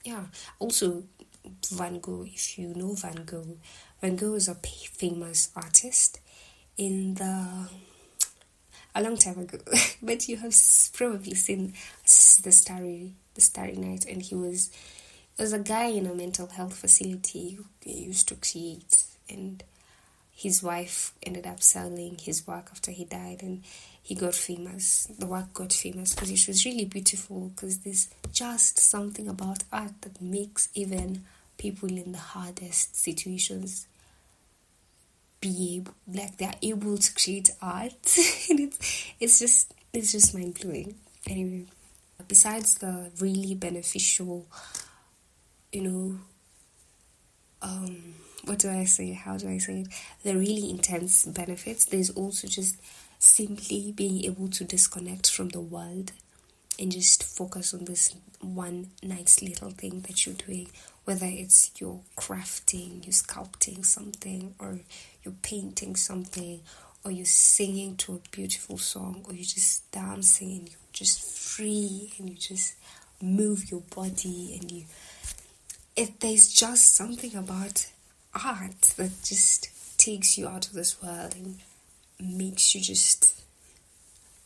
yeah. 0.05 0.25
Also, 0.59 1.03
Van 1.71 1.99
Gogh. 1.99 2.23
If 2.23 2.57
you 2.57 2.73
know 2.73 2.93
Van 2.93 3.23
Gogh, 3.25 3.57
Van 4.01 4.15
Gogh 4.15 4.35
is 4.35 4.47
a 4.47 4.55
famous 4.55 5.49
artist 5.55 6.19
in 6.77 7.15
the 7.15 7.67
a 8.93 9.01
long 9.01 9.17
time 9.17 9.39
ago, 9.39 9.57
but 10.01 10.27
you 10.27 10.37
have 10.37 10.55
probably 10.93 11.35
seen 11.35 11.73
the 12.03 12.51
Starry 12.51 13.13
the 13.33 13.41
Starry 13.41 13.75
Night, 13.75 14.05
and 14.05 14.21
he 14.21 14.35
was 14.35 14.69
was 15.39 15.53
a 15.53 15.59
guy 15.59 15.85
in 15.85 16.05
a 16.05 16.13
mental 16.13 16.47
health 16.47 16.75
facility 16.75 17.57
who 17.57 17.65
used 17.89 18.27
to 18.27 18.35
create, 18.35 19.03
and 19.29 19.63
his 20.31 20.61
wife 20.61 21.13
ended 21.23 21.47
up 21.47 21.61
selling 21.61 22.17
his 22.21 22.45
work 22.45 22.67
after 22.71 22.91
he 22.91 23.05
died, 23.05 23.41
and 23.41 23.63
he 24.03 24.15
got 24.15 24.33
famous. 24.33 25.07
The 25.17 25.27
work 25.27 25.53
got 25.53 25.71
famous 25.71 26.13
because 26.13 26.31
it 26.31 26.47
was 26.47 26.65
really 26.65 26.85
beautiful. 26.85 27.51
Because 27.55 27.79
there's 27.79 28.09
just 28.31 28.79
something 28.79 29.27
about 29.27 29.63
art 29.71 30.01
that 30.01 30.21
makes 30.21 30.69
even 30.73 31.23
people 31.57 31.89
in 31.89 32.11
the 32.11 32.17
hardest 32.17 32.95
situations 32.95 33.87
be 35.41 35.77
able 35.77 35.93
like 36.07 36.37
they're 36.37 36.53
able 36.61 36.97
to 36.97 37.13
create 37.15 37.49
art. 37.61 38.17
And 38.49 38.59
it's 38.59 39.05
it's 39.19 39.39
just 39.39 39.73
it's 39.93 40.11
just 40.11 40.33
mind 40.33 40.59
blowing 40.61 40.95
anyway 41.29 41.65
besides 42.27 42.75
the 42.75 43.11
really 43.19 43.55
beneficial 43.55 44.45
you 45.71 45.81
know 45.81 46.19
um 47.61 48.13
what 48.43 48.57
do 48.57 48.69
i 48.71 48.85
say? 48.85 49.11
How 49.11 49.37
do 49.37 49.49
i 49.49 49.57
say 49.59 49.81
it? 49.81 49.87
The 50.23 50.35
really 50.35 50.69
intense 50.69 51.25
benefits 51.25 51.85
there's 51.85 52.09
also 52.09 52.47
just 52.47 52.75
simply 53.19 53.91
being 53.95 54.25
able 54.25 54.47
to 54.49 54.63
disconnect 54.63 55.29
from 55.29 55.49
the 55.49 55.59
world 55.61 56.11
and 56.79 56.91
just 56.91 57.23
focus 57.23 57.73
on 57.73 57.85
this 57.85 58.15
one 58.39 58.89
nice 59.03 59.41
little 59.43 59.69
thing 59.69 60.01
that 60.01 60.25
you're 60.25 60.35
doing 60.35 60.67
whether 61.11 61.25
it's 61.25 61.71
you're 61.77 61.99
crafting, 62.15 63.03
you're 63.03 63.11
sculpting 63.11 63.85
something, 63.85 64.55
or 64.59 64.79
you're 65.23 65.33
painting 65.41 65.93
something, 65.93 66.61
or 67.03 67.11
you're 67.11 67.25
singing 67.25 67.97
to 67.97 68.13
a 68.13 68.29
beautiful 68.29 68.77
song, 68.77 69.21
or 69.27 69.33
you're 69.33 69.43
just 69.43 69.91
dancing 69.91 70.51
and 70.51 70.69
you're 70.69 70.93
just 70.93 71.21
free 71.21 72.13
and 72.17 72.29
you 72.29 72.35
just 72.37 72.75
move 73.21 73.69
your 73.69 73.81
body 73.93 74.57
and 74.57 74.71
you. 74.71 74.85
If 75.97 76.17
there's 76.19 76.47
just 76.47 76.95
something 76.95 77.35
about 77.35 77.87
art 78.33 78.81
that 78.95 79.11
just 79.21 79.97
takes 79.99 80.37
you 80.37 80.47
out 80.47 80.67
of 80.67 80.71
this 80.71 81.03
world 81.03 81.35
and 81.35 81.57
makes 82.37 82.73
you 82.73 82.79
just 82.79 83.43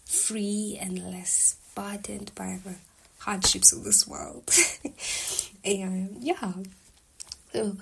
free 0.07 0.79
and 0.81 1.11
less 1.11 1.57
burdened 1.75 2.31
by 2.33 2.59
the 2.65 2.73
hardships 3.19 3.71
of 3.71 3.83
this 3.83 4.07
world. 4.07 4.49
and 5.65 6.23
yeah, 6.23 6.53
so 7.51 7.75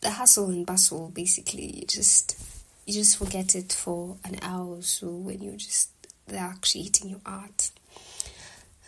the 0.00 0.10
hustle 0.10 0.50
and 0.50 0.66
bustle 0.66 1.10
basically 1.12 1.78
you 1.80 1.86
just 1.86 2.38
you 2.86 2.94
just 2.94 3.18
forget 3.18 3.54
it 3.54 3.72
for 3.72 4.16
an 4.24 4.38
hour 4.42 4.76
or 4.76 4.82
so 4.82 5.08
when 5.08 5.42
you're 5.42 5.56
just 5.56 5.90
they're 6.26 6.40
actually 6.40 6.82
eating 6.82 7.10
your 7.10 7.20
art. 7.24 7.70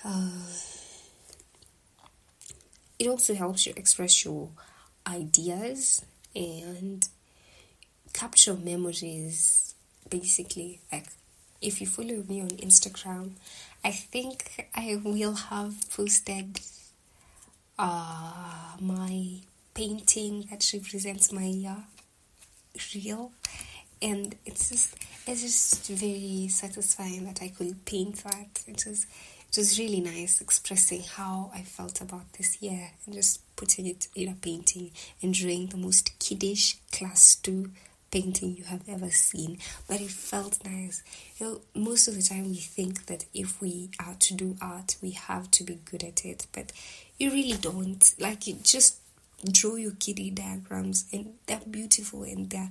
Uh, 0.04 0.30
it 2.98 3.06
also 3.06 3.34
helps 3.34 3.66
you 3.66 3.72
express 3.76 4.24
your 4.24 4.50
ideas 5.06 6.04
and 6.36 7.08
capture 8.12 8.54
memories 8.54 9.74
basically 10.08 10.80
like 10.92 11.06
if 11.60 11.80
you 11.80 11.86
follow 11.86 12.24
me 12.28 12.40
on 12.40 12.48
Instagram, 12.48 13.32
I 13.84 13.90
think 13.90 14.68
I 14.74 14.98
will 15.02 15.34
have 15.34 15.74
posted 15.90 16.60
uh, 17.80 18.76
my 18.78 19.40
painting 19.72 20.46
that 20.50 20.70
represents 20.74 21.32
my 21.32 21.64
uh, 21.66 21.80
reel, 22.94 23.32
and 24.02 24.36
it's 24.44 24.68
just 24.68 24.94
it's 25.26 25.40
just 25.40 25.88
very 25.88 26.48
satisfying 26.48 27.24
that 27.24 27.40
I 27.40 27.48
could 27.48 27.82
paint 27.86 28.22
that. 28.24 28.62
It 28.66 28.84
was 28.86 29.06
it 29.48 29.56
was 29.56 29.78
really 29.78 30.00
nice 30.00 30.42
expressing 30.42 31.02
how 31.02 31.50
I 31.54 31.62
felt 31.62 32.02
about 32.02 32.30
this 32.34 32.60
year 32.60 32.90
and 33.06 33.14
just 33.14 33.40
putting 33.56 33.86
it 33.86 34.08
in 34.14 34.28
a 34.28 34.34
painting 34.34 34.90
and 35.22 35.32
drawing 35.32 35.68
the 35.68 35.78
most 35.78 36.18
kiddish 36.18 36.76
class 36.92 37.34
two 37.36 37.70
painting 38.10 38.56
you 38.56 38.64
have 38.64 38.82
ever 38.88 39.10
seen, 39.10 39.58
but 39.88 40.00
it 40.00 40.10
felt 40.10 40.64
nice. 40.64 41.02
You 41.38 41.46
know, 41.46 41.60
most 41.74 42.08
of 42.08 42.16
the 42.16 42.22
time 42.22 42.48
we 42.48 42.56
think 42.56 43.06
that 43.06 43.24
if 43.34 43.60
we 43.60 43.90
are 43.98 44.16
to 44.18 44.34
do 44.34 44.56
art, 44.60 44.96
we 45.00 45.12
have 45.12 45.50
to 45.52 45.64
be 45.64 45.78
good 45.84 46.02
at 46.02 46.24
it, 46.24 46.46
but 46.52 46.72
you 47.18 47.30
really 47.30 47.56
don't. 47.56 48.14
Like, 48.18 48.46
you 48.46 48.56
just 48.62 48.96
draw 49.50 49.76
your 49.76 49.92
kitty 49.92 50.30
diagrams, 50.30 51.06
and 51.12 51.34
they're 51.46 51.60
beautiful 51.70 52.24
and 52.24 52.50
they're 52.50 52.70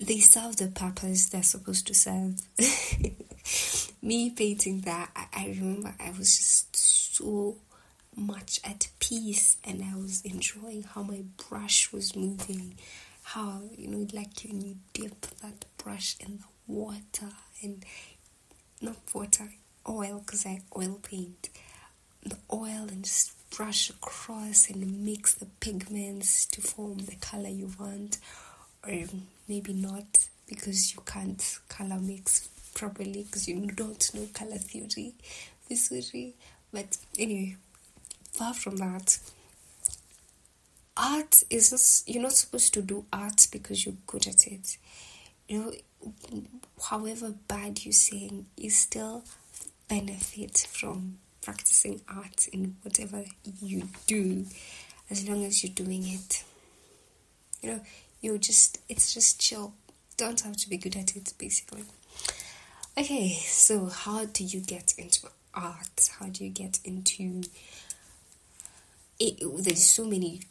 they 0.00 0.18
serve 0.18 0.56
the 0.56 0.68
purpose 0.68 1.28
they're 1.28 1.42
supposed 1.42 1.86
to 1.86 1.94
serve. 1.94 2.40
Me 4.02 4.30
painting 4.30 4.80
that, 4.80 5.10
I, 5.14 5.26
I 5.34 5.46
remember 5.48 5.94
I 6.00 6.10
was 6.12 6.36
just 6.36 6.74
so 7.14 7.56
much 8.16 8.60
at 8.64 8.88
peace 8.98 9.58
and 9.62 9.84
I 9.84 9.96
was 9.96 10.22
enjoying 10.22 10.84
how 10.84 11.02
my 11.02 11.22
brush 11.48 11.92
was 11.92 12.16
moving. 12.16 12.76
How, 13.34 13.62
you 13.76 13.86
know, 13.86 14.08
like 14.12 14.44
you 14.44 14.76
dip 14.92 15.20
that 15.40 15.64
brush 15.78 16.16
in 16.18 16.38
the 16.38 16.44
water 16.66 17.28
and 17.62 17.84
not 18.80 18.96
water, 19.14 19.48
oil, 19.88 20.22
because 20.26 20.44
I 20.46 20.62
oil 20.76 20.98
paint. 21.00 21.48
The 22.24 22.38
oil 22.52 22.88
and 22.90 23.04
just 23.04 23.30
brush 23.56 23.88
across 23.88 24.68
and 24.68 25.04
mix 25.04 25.34
the 25.34 25.46
pigments 25.60 26.44
to 26.46 26.60
form 26.60 26.98
the 26.98 27.14
color 27.20 27.48
you 27.48 27.70
want, 27.78 28.18
or 28.84 29.04
maybe 29.48 29.74
not 29.74 30.26
because 30.48 30.92
you 30.92 31.00
can't 31.06 31.60
color 31.68 32.00
mix 32.00 32.48
properly 32.74 33.22
because 33.22 33.46
you 33.46 33.64
don't 33.64 34.12
know 34.12 34.26
color 34.34 34.58
theory, 34.58 35.14
theory. 35.68 36.34
But 36.72 36.96
anyway, 37.16 37.56
far 38.32 38.54
from 38.54 38.78
that, 38.78 39.18
art 41.30 41.44
is 41.50 41.72
not, 41.72 42.12
you're 42.12 42.22
not 42.22 42.32
supposed 42.32 42.74
to 42.74 42.82
do 42.82 43.04
art 43.12 43.46
because 43.52 43.84
you're 43.84 43.94
good 44.06 44.26
at 44.26 44.46
it. 44.46 44.78
You 45.48 45.58
know, 45.58 45.72
however 46.88 47.34
bad 47.48 47.84
you 47.84 47.92
sing, 47.92 48.46
you 48.56 48.70
still 48.70 49.24
benefit 49.88 50.66
from 50.70 51.18
practicing 51.42 52.00
art 52.08 52.48
in 52.52 52.76
whatever 52.82 53.24
you 53.60 53.88
do 54.06 54.46
as 55.10 55.28
long 55.28 55.44
as 55.44 55.62
you're 55.62 55.72
doing 55.74 56.06
it. 56.06 56.44
You 57.62 57.70
know, 57.70 57.80
you're 58.20 58.38
just, 58.38 58.78
it's 58.88 59.12
just 59.14 59.40
chill. 59.40 59.74
Don't 60.16 60.40
have 60.40 60.56
to 60.58 60.68
be 60.68 60.76
good 60.76 60.96
at 60.96 61.16
it, 61.16 61.32
basically. 61.38 61.84
Okay, 62.98 63.30
so 63.46 63.86
how 63.86 64.24
do 64.26 64.44
you 64.44 64.60
get 64.60 64.94
into 64.98 65.28
art? 65.54 66.10
How 66.18 66.26
do 66.26 66.44
you 66.44 66.50
get 66.50 66.80
into 66.84 67.42
it? 69.18 69.64
There's 69.64 69.82
so 69.82 70.04
many 70.04 70.42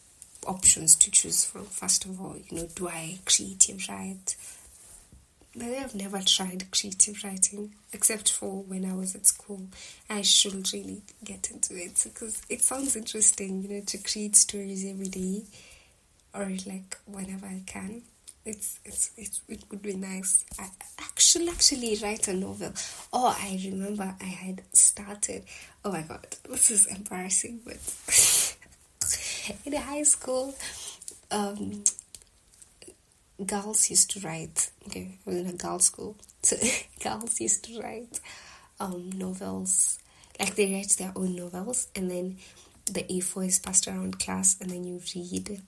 options 0.47 0.95
to 0.95 1.11
choose 1.11 1.45
from. 1.45 1.65
First 1.65 2.05
of 2.05 2.19
all, 2.21 2.35
you 2.49 2.57
know, 2.57 2.67
do 2.75 2.87
I 2.87 3.19
creative 3.25 3.85
write? 3.89 4.35
But 5.55 5.67
I've 5.69 5.95
never 5.95 6.19
tried 6.21 6.69
creative 6.71 7.23
writing 7.23 7.73
except 7.91 8.31
for 8.31 8.63
when 8.63 8.85
I 8.85 8.93
was 8.93 9.15
at 9.15 9.25
school. 9.25 9.61
I 10.09 10.21
should 10.21 10.71
really 10.73 11.01
get 11.23 11.49
into 11.51 11.75
it 11.75 11.99
because 12.03 12.41
it 12.49 12.61
sounds 12.61 12.95
interesting, 12.95 13.63
you 13.63 13.69
know, 13.69 13.81
to 13.87 13.97
create 13.97 14.35
stories 14.35 14.85
every 14.85 15.07
day 15.07 15.43
or 16.33 16.51
like 16.65 16.97
whenever 17.05 17.47
I 17.47 17.63
can. 17.65 18.03
It's, 18.45 18.79
it's, 18.85 19.11
it's 19.17 19.41
it 19.47 19.63
would 19.69 19.81
be 19.81 19.93
nice. 19.95 20.45
I 20.57 20.69
actually 21.01 21.49
actually 21.49 21.97
write 22.01 22.27
a 22.27 22.33
novel. 22.33 22.71
Oh, 23.11 23.35
I 23.37 23.59
remember 23.65 24.15
I 24.19 24.23
had 24.23 24.61
started. 24.73 25.43
Oh 25.83 25.91
my 25.91 26.01
god, 26.01 26.35
this 26.49 26.71
is 26.71 26.85
embarrassing, 26.87 27.59
but 27.65 27.75
in 29.65 29.73
high 29.73 30.03
school, 30.03 30.55
um, 31.31 31.83
girls 33.45 33.89
used 33.89 34.11
to 34.11 34.19
write. 34.21 34.69
Okay, 34.87 35.17
was 35.25 35.37
in 35.37 35.47
a 35.47 35.53
girls' 35.53 35.85
school, 35.85 36.15
so 36.43 36.55
girls 37.03 37.39
used 37.39 37.63
to 37.65 37.81
write 37.81 38.19
um, 38.79 39.11
novels. 39.15 39.99
Like 40.39 40.55
they 40.55 40.73
write 40.73 40.95
their 40.97 41.11
own 41.15 41.35
novels, 41.35 41.87
and 41.95 42.09
then 42.09 42.37
the 42.85 43.03
A4 43.03 43.47
is 43.47 43.59
passed 43.59 43.87
around 43.87 44.19
class, 44.19 44.57
and 44.61 44.69
then 44.69 44.83
you 44.83 45.01
read 45.15 45.61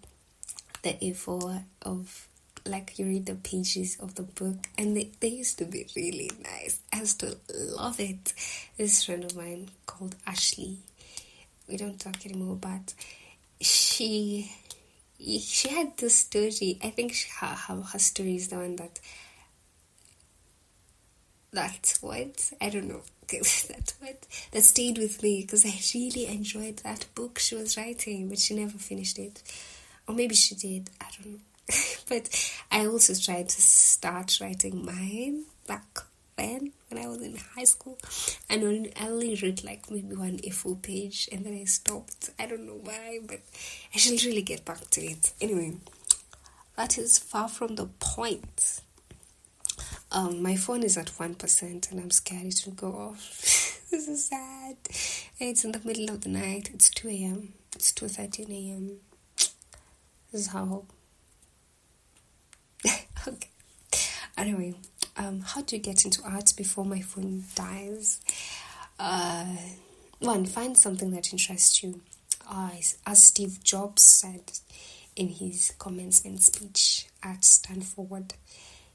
the 0.83 0.93
A4 0.93 1.63
of 1.83 2.27
like 2.65 2.99
you 2.99 3.05
read 3.05 3.25
the 3.25 3.35
pages 3.35 3.97
of 3.99 4.15
the 4.15 4.21
book 4.21 4.67
and 4.77 4.95
they, 4.95 5.09
they 5.19 5.29
used 5.29 5.57
to 5.57 5.65
be 5.65 5.87
really 5.95 6.29
nice. 6.43 6.79
I 6.93 6.99
used 6.99 7.19
to 7.21 7.37
love 7.49 7.99
it. 7.99 8.33
This 8.77 9.05
friend 9.05 9.23
of 9.23 9.35
mine 9.35 9.69
called 9.85 10.15
Ashley. 10.27 10.77
We 11.67 11.77
don't 11.77 11.99
talk 11.99 12.25
anymore, 12.25 12.55
but 12.55 12.93
she 13.62 14.52
she 15.19 15.69
had 15.69 15.97
this 15.97 16.15
story. 16.15 16.80
I 16.84 16.89
think 16.89 17.13
she, 17.13 17.30
her, 17.39 17.47
her 17.47 17.82
her 17.82 18.00
story 18.00 18.36
is 18.36 18.47
the 18.50 18.58
one 18.58 18.76
that 18.78 19.00
that 21.54 21.97
what 22.02 22.52
I 22.60 22.69
don't 22.69 22.88
know. 22.88 23.02
that 23.32 23.93
what 24.00 24.28
that 24.52 24.63
stayed 24.63 24.97
with 24.97 25.24
me 25.24 25.41
because 25.41 25.65
I 25.65 25.74
really 25.95 26.28
enjoyed 26.28 26.78
that 26.78 27.06
book 27.15 27.39
she 27.39 27.56
was 27.56 27.78
writing, 27.78 28.28
but 28.28 28.39
she 28.39 28.56
never 28.56 28.78
finished 28.78 29.19
it, 29.19 29.41
or 30.08 30.15
maybe 30.15 30.36
she 30.36 30.56
did. 30.56 30.89
I 31.00 31.06
don't 31.15 31.34
know. 31.34 31.39
but 32.10 32.54
I 32.71 32.88
also 32.88 33.13
tried 33.13 33.47
to 33.50 33.62
start 33.62 34.39
writing 34.41 34.86
mine 34.86 35.45
back 35.67 36.04
then 36.37 36.71
when 36.89 37.03
I 37.03 37.07
was 37.07 37.21
in 37.21 37.37
high 37.55 37.63
school. 37.63 37.97
And 38.49 38.63
only, 38.63 38.93
I 38.95 39.07
only 39.07 39.39
wrote 39.41 39.63
like 39.63 39.89
maybe 39.89 40.15
one 40.15 40.37
A4 40.37 40.81
page 40.81 41.29
and 41.31 41.45
then 41.45 41.53
I 41.53 41.65
stopped. 41.65 42.29
I 42.39 42.45
don't 42.47 42.65
know 42.65 42.79
why, 42.81 43.19
but 43.25 43.39
I 43.93 43.97
should 43.97 44.23
really 44.23 44.41
get 44.41 44.65
back 44.65 44.89
to 44.91 45.01
it. 45.01 45.33
Anyway, 45.41 45.75
that 46.75 46.97
is 46.97 47.17
far 47.17 47.47
from 47.47 47.75
the 47.75 47.87
point. 47.99 48.81
Um, 50.11 50.41
my 50.43 50.55
phone 50.55 50.83
is 50.83 50.97
at 50.97 51.07
1% 51.07 51.91
and 51.91 51.99
I'm 51.99 52.11
scared 52.11 52.47
it 52.47 52.63
will 52.65 52.73
go 52.73 52.91
off. 52.91 53.29
this 53.91 54.07
is 54.07 54.25
sad. 54.25 54.77
It's 55.39 55.63
in 55.63 55.71
the 55.71 55.81
middle 55.83 56.09
of 56.09 56.21
the 56.21 56.29
night. 56.29 56.69
It's 56.73 56.89
2 56.89 57.09
a.m. 57.09 57.53
It's 57.75 57.93
2.13 57.93 58.49
a.m. 58.49 58.97
This 60.31 60.41
is 60.41 60.47
how 60.47 60.85
okay. 63.27 63.49
Anyway, 64.37 64.73
um, 65.17 65.41
how 65.41 65.62
do 65.62 65.76
you 65.76 65.82
get 65.82 66.06
into 66.06 66.21
art 66.24 66.54
before 66.56 66.86
my 66.86 67.02
phone 67.02 67.43
dies? 67.56 68.21
Uh, 69.00 69.56
one, 70.19 70.45
find 70.45 70.78
something 70.78 71.12
that 71.12 71.34
interests 71.34 71.84
you. 71.84 72.02
Uh, 72.50 72.71
as 73.06 73.24
Steve 73.24 73.63
Jobs 73.63 74.04
said 74.04 74.60
in 75.15 75.30
his 75.30 75.74
commencement 75.80 76.41
speech 76.41 77.08
at 77.24 77.43
Stanford, 77.43 78.34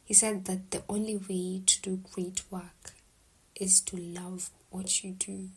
he 0.04 0.14
said 0.14 0.44
that 0.44 0.70
the 0.70 0.82
only 0.88 1.16
way 1.16 1.62
to 1.66 1.82
do 1.82 2.00
great 2.12 2.42
work 2.50 2.92
is 3.54 3.80
to 3.80 3.96
love 3.96 4.50
what 4.70 5.02
you 5.02 5.12
do. 5.12 5.48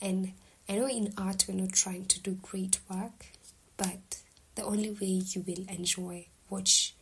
And 0.00 0.32
I 0.68 0.76
know 0.76 0.88
in 0.88 1.12
art 1.18 1.46
we're 1.48 1.60
not 1.60 1.72
trying 1.72 2.06
to 2.06 2.20
do 2.20 2.38
great 2.42 2.78
work, 2.90 3.26
but 3.76 4.22
the 4.54 4.64
only 4.64 4.90
way 4.90 5.22
you 5.32 5.44
will 5.46 5.64
enjoy 5.68 6.26
what 6.48 6.92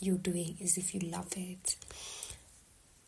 you're 0.00 0.16
doing 0.16 0.56
is 0.60 0.76
if 0.76 0.94
you 0.94 1.00
love 1.00 1.32
it. 1.36 1.76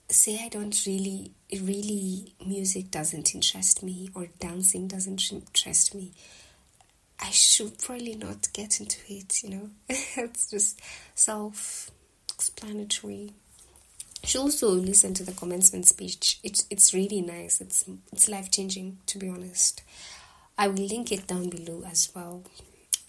Say 0.09 0.41
I 0.45 0.49
don't 0.49 0.77
really, 0.87 1.33
really, 1.53 2.35
music 2.45 2.91
doesn't 2.91 3.35
interest 3.35 3.83
me 3.83 4.11
or 4.15 4.27
dancing 4.41 4.89
doesn't 4.89 5.33
interest 5.33 5.95
me. 5.95 6.13
I 7.21 7.31
should 7.31 7.79
probably 7.79 8.15
not 8.17 8.53
get 8.53 8.81
into 8.81 8.99
it, 9.09 9.43
you 9.43 9.51
know? 9.51 9.71
it's 9.89 10.51
just 10.51 10.81
self 11.15 11.91
explanatory. 12.35 13.35
You 14.23 14.29
should 14.29 14.41
also 14.41 14.71
listen 14.71 15.15
to 15.15 15.25
the 15.25 15.33
commencement 15.33 15.87
speech. 15.87 16.41
It's 16.43 16.67
it's 16.71 16.93
really 16.93 17.21
nice. 17.23 17.61
It's 17.61 17.85
it's 18.13 18.29
life 18.29 18.51
changing 18.51 18.99
to 19.07 19.19
be 19.19 19.29
honest. 19.29 19.83
I 20.59 20.69
will 20.69 20.87
link 20.87 21.13
it 21.13 21.27
down 21.27 21.49
below 21.49 21.83
as 21.87 22.11
well 22.15 22.43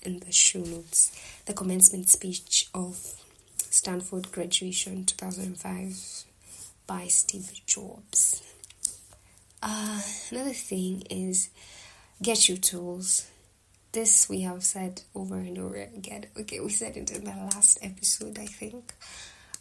in 0.04 0.20
the 0.20 0.32
show 0.32 0.60
notes. 0.60 1.12
The 1.46 1.54
commencement 1.54 2.10
speech 2.10 2.70
of 2.74 3.21
Stanford 3.72 4.34
graduation 4.34 5.06
2005 5.06 6.26
by 6.86 7.08
Steve 7.08 7.62
Jobs. 7.66 8.44
Uh, 9.64 10.02
another 10.30 10.52
thing 10.52 11.04
is 11.10 11.50
get 12.22 12.50
your 12.50 12.58
tools. 12.58 13.28
This 13.94 14.28
we 14.28 14.42
have 14.42 14.66
said 14.66 15.04
over 15.16 15.36
and 15.36 15.58
over 15.58 15.78
again. 15.78 16.26
Okay, 16.38 16.60
we 16.60 16.70
said 16.70 16.98
it 16.98 17.12
in 17.12 17.24
the 17.24 17.32
last 17.32 17.80
episode, 17.82 18.38
I 18.38 18.46
think, 18.46 18.94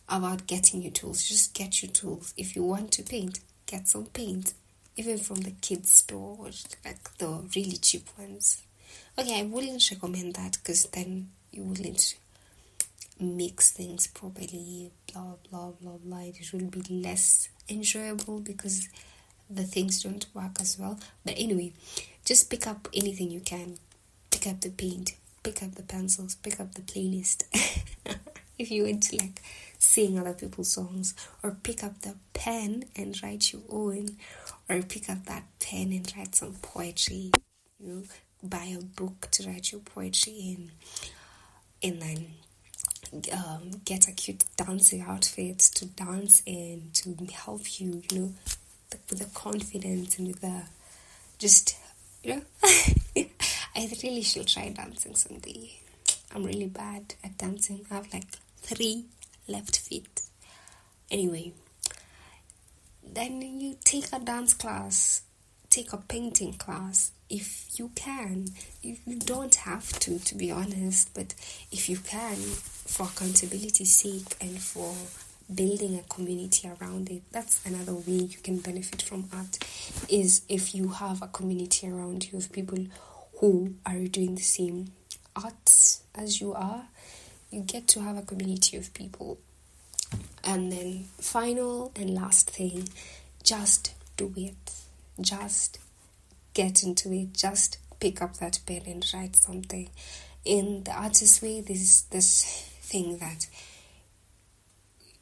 about 0.09 0.49
getting 0.49 0.83
your 0.83 0.93
tools. 0.93 1.23
Just 1.23 1.55
get 1.55 1.81
your 1.81 1.93
tools. 1.93 2.35
If 2.37 2.57
you 2.57 2.65
want 2.65 2.91
to 2.93 3.05
paint, 3.05 3.39
get 3.67 3.87
some 3.87 4.07
paint, 4.07 4.55
even 4.97 5.19
from 5.19 5.43
the 5.43 5.53
kids' 5.53 5.93
store, 5.93 6.51
like 6.85 7.17
the 7.19 7.49
really 7.55 7.77
cheap 7.77 8.09
ones. 8.19 8.61
Okay, 9.17 9.39
I 9.39 9.45
wouldn't 9.45 9.89
recommend 9.89 10.35
that 10.35 10.59
because 10.59 10.85
then 10.87 11.31
you 11.53 11.63
wouldn't 11.63 12.17
mix 13.21 13.71
things 13.71 14.07
properly, 14.07 14.91
blah 15.13 15.35
blah 15.49 15.73
blah 15.81 15.99
blah. 16.03 16.21
It 16.21 16.53
will 16.53 16.71
be 16.71 16.83
less 16.89 17.49
enjoyable 17.69 18.41
because 18.41 18.89
the 19.49 19.65
things 19.65 20.03
don't 20.03 20.27
work 20.35 20.61
as 20.61 20.79
well. 20.79 20.99
But 21.25 21.35
anyway, 21.37 21.73
just 22.25 22.51
pick 22.51 22.67
up 22.67 22.89
anything 22.95 23.31
you 23.31 23.41
can. 23.41 23.77
Pick 24.31 24.47
up 24.47 24.61
the 24.61 24.71
paint, 24.71 25.17
pick 25.43 25.63
up 25.63 25.75
the 25.75 25.83
pencils, 25.83 26.37
pick 26.37 26.61
up 26.61 26.75
the 26.75 26.83
playlist. 26.83 27.45
if 28.61 28.71
you 28.71 28.85
went 28.85 29.03
to 29.03 29.17
like 29.17 29.43
sing 29.79 30.19
other 30.19 30.35
people's 30.35 30.71
songs 30.71 31.15
or 31.43 31.57
pick 31.63 31.83
up 31.83 32.03
the 32.03 32.15
pen 32.35 32.85
and 32.95 33.21
write 33.23 33.53
your 33.53 33.63
own 33.71 34.17
or 34.69 34.83
pick 34.83 35.09
up 35.09 35.25
that 35.25 35.45
pen 35.59 35.93
and 35.93 36.13
write 36.17 36.35
some 36.35 36.53
poetry 36.61 37.33
you 37.79 37.89
know 37.89 38.03
buy 38.43 38.77
a 38.79 38.83
book 38.83 39.29
to 39.31 39.47
write 39.49 39.73
your 39.73 39.81
poetry 39.81 40.33
in 40.33 40.71
and 41.83 42.03
then 42.03 42.27
um, 43.33 43.71
get 43.85 44.09
a 44.09 44.13
cute 44.13 44.45
dancing 44.57 45.03
outfit 45.03 45.59
to 45.59 45.87
dance 45.87 46.43
in 46.47 46.91
to 46.95 47.17
help 47.33 47.81
you 47.81 48.03
you 48.11 48.19
know 48.19 48.33
with 49.09 49.19
the 49.19 49.29
confidence 49.35 50.19
and 50.19 50.29
with 50.29 50.41
the 50.41 50.63
just 51.39 51.77
you 52.23 52.37
know 52.37 52.43
I 53.77 53.89
really 54.03 54.23
should 54.23 54.49
try 54.49 54.69
dancing 54.69 55.15
someday. 55.15 55.71
I'm 56.35 56.45
really 56.45 56.67
bad 56.67 57.15
at 57.25 57.39
dancing. 57.39 57.87
I 57.91 57.95
have 57.95 58.13
like 58.13 58.29
three 58.59 59.07
left 59.49 59.79
feet. 59.79 60.23
Anyway, 61.11 61.53
then 63.03 63.41
you 63.41 63.77
take 63.85 64.13
a 64.13 64.19
dance 64.19 64.55
class, 64.55 65.23
take 65.71 65.93
a 65.93 65.97
painting 65.97 66.55
class 66.55 67.13
if 67.29 67.79
you 67.79 67.91
can. 67.95 68.47
You, 68.83 68.97
you 69.07 69.19
don't 69.19 69.55
have 69.55 69.99
to, 70.01 70.19
to 70.19 70.35
be 70.35 70.51
honest, 70.51 71.15
but 71.15 71.35
if 71.73 71.89
you 71.89 71.97
can, 71.99 72.37
for 72.91 73.05
accountability's 73.05 73.93
sake 73.93 74.37
and 74.41 74.59
for 74.59 74.95
building 75.53 75.99
a 75.99 76.03
community 76.15 76.69
around 76.69 77.11
it. 77.11 77.23
That's 77.33 77.65
another 77.67 77.95
way 77.95 78.29
you 78.33 78.39
can 78.43 78.59
benefit 78.59 79.03
from 79.03 79.29
art 79.33 79.59
is 80.09 80.43
if 80.49 80.75
you 80.75 80.89
have 80.89 81.23
a 81.23 81.29
community 81.29 81.89
around 81.89 82.31
you 82.31 82.39
of 82.39 82.53
people 82.53 82.87
who 83.39 83.75
are 83.87 84.07
doing 84.07 84.35
the 84.35 84.43
same 84.43 84.93
arts 85.35 86.03
as 86.15 86.41
you 86.41 86.53
are 86.53 86.85
you 87.51 87.63
get 87.63 87.89
to 87.89 88.01
have 88.01 88.17
a 88.17 88.23
community 88.23 88.77
of 88.77 88.95
people. 88.95 89.39
And 90.45 90.73
then 90.73 91.05
final 91.19 91.93
and 91.97 92.15
last 92.15 92.51
thing 92.51 92.89
just 93.43 93.95
do 94.17 94.33
it. 94.37 94.73
Just 95.21 95.79
get 96.55 96.83
into 96.83 97.13
it. 97.13 97.35
Just 97.35 97.79
pick 97.99 98.23
up 98.23 98.37
that 98.39 98.61
pen 98.67 98.83
and 98.87 99.05
write 99.13 99.37
something. 99.37 99.91
In 100.45 100.85
the 100.85 100.93
artist 100.93 101.43
way 101.43 101.61
there's 101.61 102.03
this 102.03 102.70
thing 102.91 103.19
that 103.19 103.47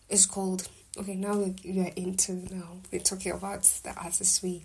is 0.09 0.27
called 0.27 0.69
okay 0.99 1.15
now 1.15 1.35
we're 1.65 1.93
into 1.97 2.33
now 2.55 2.79
we're 2.91 3.01
talking 3.01 3.33
about 3.33 3.63
the 3.85 3.95
artist 4.03 4.43
way 4.43 4.63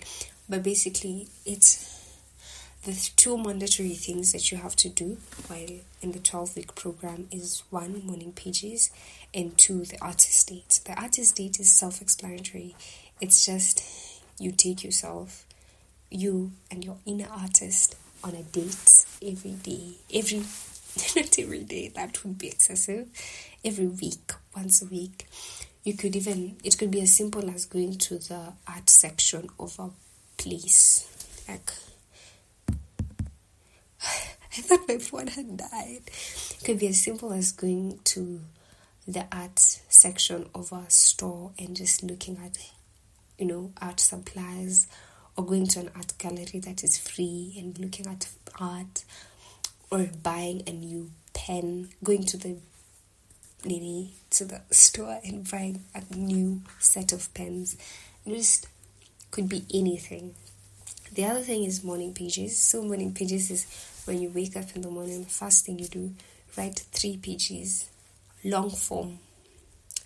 but 0.50 0.64
basically 0.64 1.28
it's 1.46 2.02
the 2.86 3.10
two 3.16 3.38
mandatory 3.38 3.94
things 3.94 4.34
that 4.34 4.52
you 4.52 4.58
have 4.58 4.76
to 4.76 4.90
do 4.90 5.18
while 5.48 5.80
in 6.02 6.12
the 6.12 6.20
12 6.20 6.58
week 6.58 6.76
program 6.76 7.28
is 7.32 7.64
one 7.70 8.06
morning 8.06 8.34
pages 8.34 8.92
and 9.34 9.58
two 9.58 9.86
the 9.86 9.98
artist 10.02 10.50
date. 10.50 10.82
The 10.86 10.94
artist 11.00 11.38
date 11.38 11.62
is 11.62 11.72
self-explanatory. 11.72 12.76
It's 13.22 13.46
just 13.46 13.82
you 14.38 14.52
take 14.52 14.84
yourself 14.84 15.46
you 16.10 16.52
and 16.70 16.84
your 16.84 16.98
inner 17.06 17.28
artist 17.32 17.96
on 18.24 18.36
a 18.36 18.44
date 18.44 19.06
every 19.22 19.52
day 19.52 19.94
every 20.14 20.44
not 21.16 21.40
every 21.40 21.64
day 21.64 21.90
that 21.90 22.24
would 22.24 22.38
be 22.38 22.48
excessive. 22.48 23.08
Every 23.64 23.88
week 23.88 24.32
once 24.56 24.82
a 24.82 24.86
week. 24.86 25.28
You 25.84 25.96
could 25.96 26.16
even 26.16 26.58
it 26.64 26.78
could 26.78 26.92
be 26.92 27.02
as 27.02 27.16
simple 27.16 27.50
as 27.50 27.66
going 27.66 27.98
to 27.98 28.18
the 28.18 28.54
art 28.68 28.90
section 28.90 29.50
of 29.60 29.78
a 29.80 29.90
place. 30.38 31.10
Like 31.48 31.72
I 34.58 34.62
thought 34.62 34.88
my 34.88 34.98
phone 34.98 35.28
had 35.28 35.58
died. 35.58 36.02
It 36.06 36.62
could 36.64 36.80
be 36.80 36.88
as 36.88 37.02
simple 37.02 37.34
as 37.34 37.52
going 37.52 38.00
to 38.06 38.42
the 39.08 39.26
art 39.32 39.60
section 39.60 40.50
of 40.54 40.72
a 40.72 40.90
store 40.90 41.52
and 41.60 41.76
just 41.76 42.04
looking 42.04 42.38
at, 42.44 42.58
you 43.38 43.46
know, 43.46 43.72
art 43.82 44.00
supplies, 44.00 44.88
or 45.36 45.46
going 45.46 45.68
to 45.68 45.80
an 45.82 45.90
art 45.96 46.14
gallery 46.18 46.60
that 46.64 46.84
is 46.84 46.98
free 46.98 47.56
and 47.58 47.78
looking 47.80 48.08
at 48.08 48.30
art, 48.60 49.04
or 49.94 50.10
buying 50.24 50.64
a 50.66 50.72
new 50.72 51.12
pen, 51.34 51.90
going 52.04 52.24
to 52.24 52.36
the 52.36 52.58
Nini 53.64 54.10
to 54.32 54.44
the 54.44 54.62
store 54.72 55.20
and 55.24 55.50
buying 55.50 55.84
a 55.94 56.16
new 56.16 56.64
set 56.80 57.14
of 57.14 57.32
pens. 57.36 57.78
It 58.26 58.36
just 58.36 58.68
could 59.30 59.48
be 59.48 59.66
anything. 59.72 60.34
The 61.14 61.26
other 61.26 61.42
thing 61.42 61.64
is 61.64 61.84
morning 61.84 62.14
pages. 62.14 62.58
So 62.58 62.82
morning 62.82 63.14
pages 63.14 63.52
is 63.52 64.02
when 64.06 64.20
you 64.20 64.30
wake 64.30 64.58
up 64.58 64.76
in 64.76 64.82
the 64.82 64.90
morning, 64.90 65.24
the 65.24 65.30
first 65.30 65.66
thing 65.66 65.78
you 65.78 65.88
do, 65.88 66.12
write 66.58 66.80
three 66.92 67.18
pages, 67.18 67.88
long 68.44 68.72
form 68.72 69.20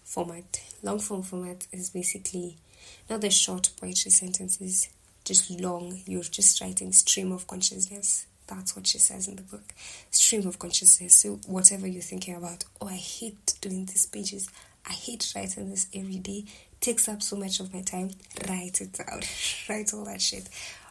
format. 0.04 0.62
Long 0.84 1.00
form 1.00 1.24
format 1.24 1.66
is 1.72 1.92
basically 1.92 2.58
not 3.10 3.22
the 3.22 3.30
short 3.30 3.70
poetry 3.80 4.12
sentences, 4.12 4.90
just 5.24 5.50
long. 5.50 6.02
You're 6.06 6.24
just 6.24 6.60
writing 6.60 6.92
stream 6.92 7.32
of 7.32 7.48
consciousness. 7.48 8.26
That's 8.48 8.76
what 8.76 8.88
she 8.88 8.98
says 8.98 9.28
in 9.28 9.36
the 9.36 9.42
book. 9.42 9.64
Stream 10.12 10.48
of 10.48 10.60
consciousness. 10.60 11.16
So 11.16 11.40
whatever 11.48 11.88
you're 11.88 12.02
thinking 12.02 12.36
about, 12.36 12.64
oh, 12.82 12.88
I 12.88 12.96
hate 12.96 13.56
doing 13.62 13.86
these 13.86 14.06
pages. 14.06 14.50
I 14.86 14.94
hate 14.94 15.32
writing 15.36 15.70
this 15.70 15.88
every 15.94 16.18
day. 16.18 16.46
It 16.72 16.82
takes 16.82 17.10
up 17.10 17.22
so 17.22 17.36
much 17.36 17.60
of 17.60 17.74
my 17.74 17.82
time. 17.82 18.12
Write 18.48 18.82
it 18.82 19.00
out. 19.12 19.28
write 19.70 19.94
all 19.94 20.06
that 20.06 20.22
shit. 20.22 20.48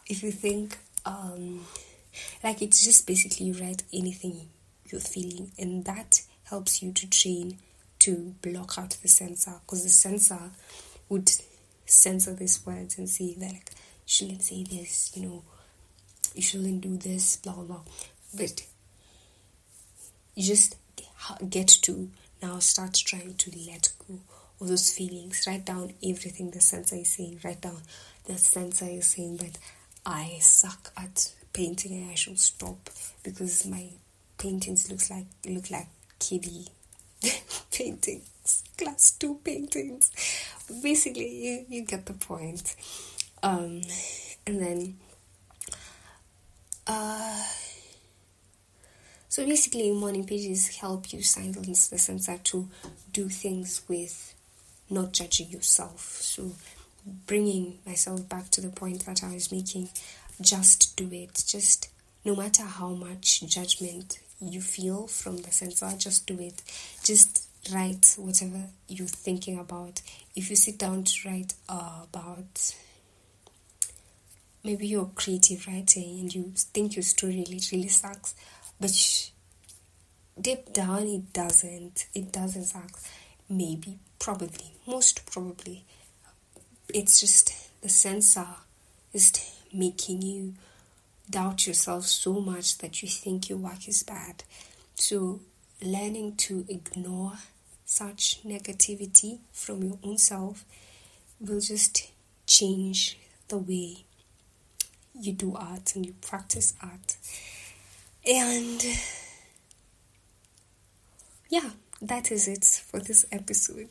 If 0.07 0.23
you 0.23 0.31
think 0.31 0.79
um 1.05 1.64
like 2.42 2.62
it's 2.62 2.85
just 2.85 3.07
basically 3.07 3.53
write 3.53 3.83
anything 3.92 4.49
you're 4.90 5.01
feeling, 5.01 5.51
and 5.59 5.85
that 5.85 6.21
helps 6.45 6.83
you 6.83 6.92
to 6.92 7.09
train 7.11 7.59
to 8.01 8.35
block 8.42 8.79
out 8.79 8.90
the 9.03 9.09
censor 9.09 9.55
because 9.66 9.83
the 9.83 9.88
censor 9.88 10.51
would 11.09 11.31
censor 11.87 12.35
these 12.35 12.64
words 12.66 12.99
and 12.99 13.09
say 13.09 13.35
that 13.35 13.53
like, 13.53 13.71
shouldn't 14.05 14.42
say 14.42 14.62
this, 14.62 15.12
you 15.14 15.27
know, 15.27 15.42
you 16.37 16.42
shouldn't 16.42 16.81
do 16.83 16.96
this, 16.96 17.37
blah 17.37 17.55
blah. 17.55 17.81
But 18.37 18.66
you 20.35 20.44
just 20.44 20.77
get 21.49 21.68
to 21.68 22.11
now 22.42 22.59
start 22.59 22.94
trying 22.94 23.35
to 23.35 23.51
let 23.68 23.92
go 24.07 24.20
of 24.61 24.68
those 24.68 24.92
feelings. 24.92 25.44
Write 25.46 25.64
down 25.64 25.94
everything 26.05 26.51
the 26.51 26.61
censor 26.61 26.96
is 26.96 27.09
saying. 27.09 27.40
Write 27.44 27.61
down 27.62 27.81
the 28.27 28.38
censor 28.38 28.87
is 28.87 29.07
saying 29.07 29.38
that 29.38 29.59
I 30.05 30.38
suck 30.40 30.92
at 30.96 31.33
painting 31.53 31.92
and 31.92 32.11
I 32.11 32.14
should 32.14 32.38
stop 32.38 32.90
because 33.22 33.66
my 33.66 33.88
paintings 34.38 34.90
looks 34.90 35.11
like 35.11 35.27
look 35.46 35.70
like 35.70 35.87
kiddie 36.18 36.66
paintings, 37.72 38.62
class 38.77 39.12
two 39.12 39.40
paintings. 39.42 40.11
Basically, 40.83 41.29
you 41.29 41.66
you 41.68 41.83
get 41.83 42.07
the 42.07 42.12
point. 42.12 42.75
Um, 43.42 43.83
and 44.46 44.61
then, 44.61 44.96
uh, 46.87 47.42
so 49.29 49.44
basically, 49.44 49.92
morning 49.92 50.25
pages 50.25 50.77
help 50.77 51.12
you 51.12 51.22
silence 51.22 51.88
the 51.88 51.99
censor 51.99 52.38
to 52.44 52.68
do 53.12 53.29
things 53.29 53.83
with 53.88 54.35
not 54.88 55.12
judging 55.12 55.51
yourself. 55.51 56.01
So, 56.01 56.53
bringing 57.27 57.79
myself 57.85 58.29
back 58.29 58.51
to 58.51 58.61
the 58.61 58.70
point 58.70 59.05
that 59.07 59.22
I 59.22 59.35
was 59.35 59.53
making, 59.53 59.90
just 60.40 60.96
do 60.96 61.09
it. 61.12 61.44
Just 61.46 61.90
no 62.25 62.35
matter 62.35 62.62
how 62.62 62.88
much 62.88 63.42
judgment 63.46 64.20
you 64.40 64.61
feel 64.61 65.07
from 65.07 65.38
the 65.38 65.51
censor, 65.51 65.92
just 65.96 66.27
do 66.27 66.38
it. 66.40 66.62
Just 67.05 67.46
write 67.72 68.14
whatever 68.18 68.64
you're 68.88 69.07
thinking 69.07 69.59
about. 69.59 70.01
If 70.35 70.51
you 70.51 70.57
sit 70.57 70.79
down 70.79 71.05
to 71.05 71.29
write 71.29 71.55
uh, 71.68 72.05
about 72.11 72.75
maybe 74.66 74.88
you're 74.88 75.11
creative 75.14 75.66
writing 75.68 76.18
and 76.18 76.35
you 76.35 76.52
think 76.57 76.96
your 76.96 77.02
story 77.05 77.44
literally 77.48 77.87
sucks, 77.87 78.35
but 78.81 79.31
deep 80.40 80.72
down 80.72 81.05
it 81.07 81.33
doesn't. 81.33 82.07
It 82.12 82.33
doesn't 82.33 82.64
suck. 82.64 82.90
Maybe, 83.48 83.98
probably, 84.18 84.72
most 84.87 85.24
probably. 85.31 85.85
It's 86.92 87.20
just 87.20 87.70
the 87.81 87.88
censor 87.88 88.46
is 89.12 89.33
making 89.72 90.22
you 90.22 90.55
doubt 91.31 91.66
yourself 91.68 92.07
so 92.07 92.35
much 92.35 92.79
that 92.79 93.02
you 93.02 93.09
think 93.09 93.48
your 93.48 93.59
work 93.59 93.87
is 93.87 94.02
bad. 94.02 94.42
So, 94.96 95.40
learning 95.81 96.37
to 96.37 96.64
ignore 96.68 97.35
such 97.85 98.42
negativity 98.44 99.38
from 99.52 99.85
your 99.85 99.98
own 100.02 100.18
self 100.18 100.64
will 101.38 101.61
just 101.61 102.11
change 102.46 103.18
the 103.48 103.59
way 103.59 104.07
you 105.18 105.33
do 105.33 105.55
art 105.57 105.94
and 105.94 106.05
you 106.07 106.14
practice 106.20 106.74
art. 106.83 107.16
And 108.26 108.85
yeah, 111.48 111.70
that 112.02 112.31
is 112.33 112.48
it 112.48 112.64
for 112.64 113.00
this 113.00 113.24
episode. 113.31 113.88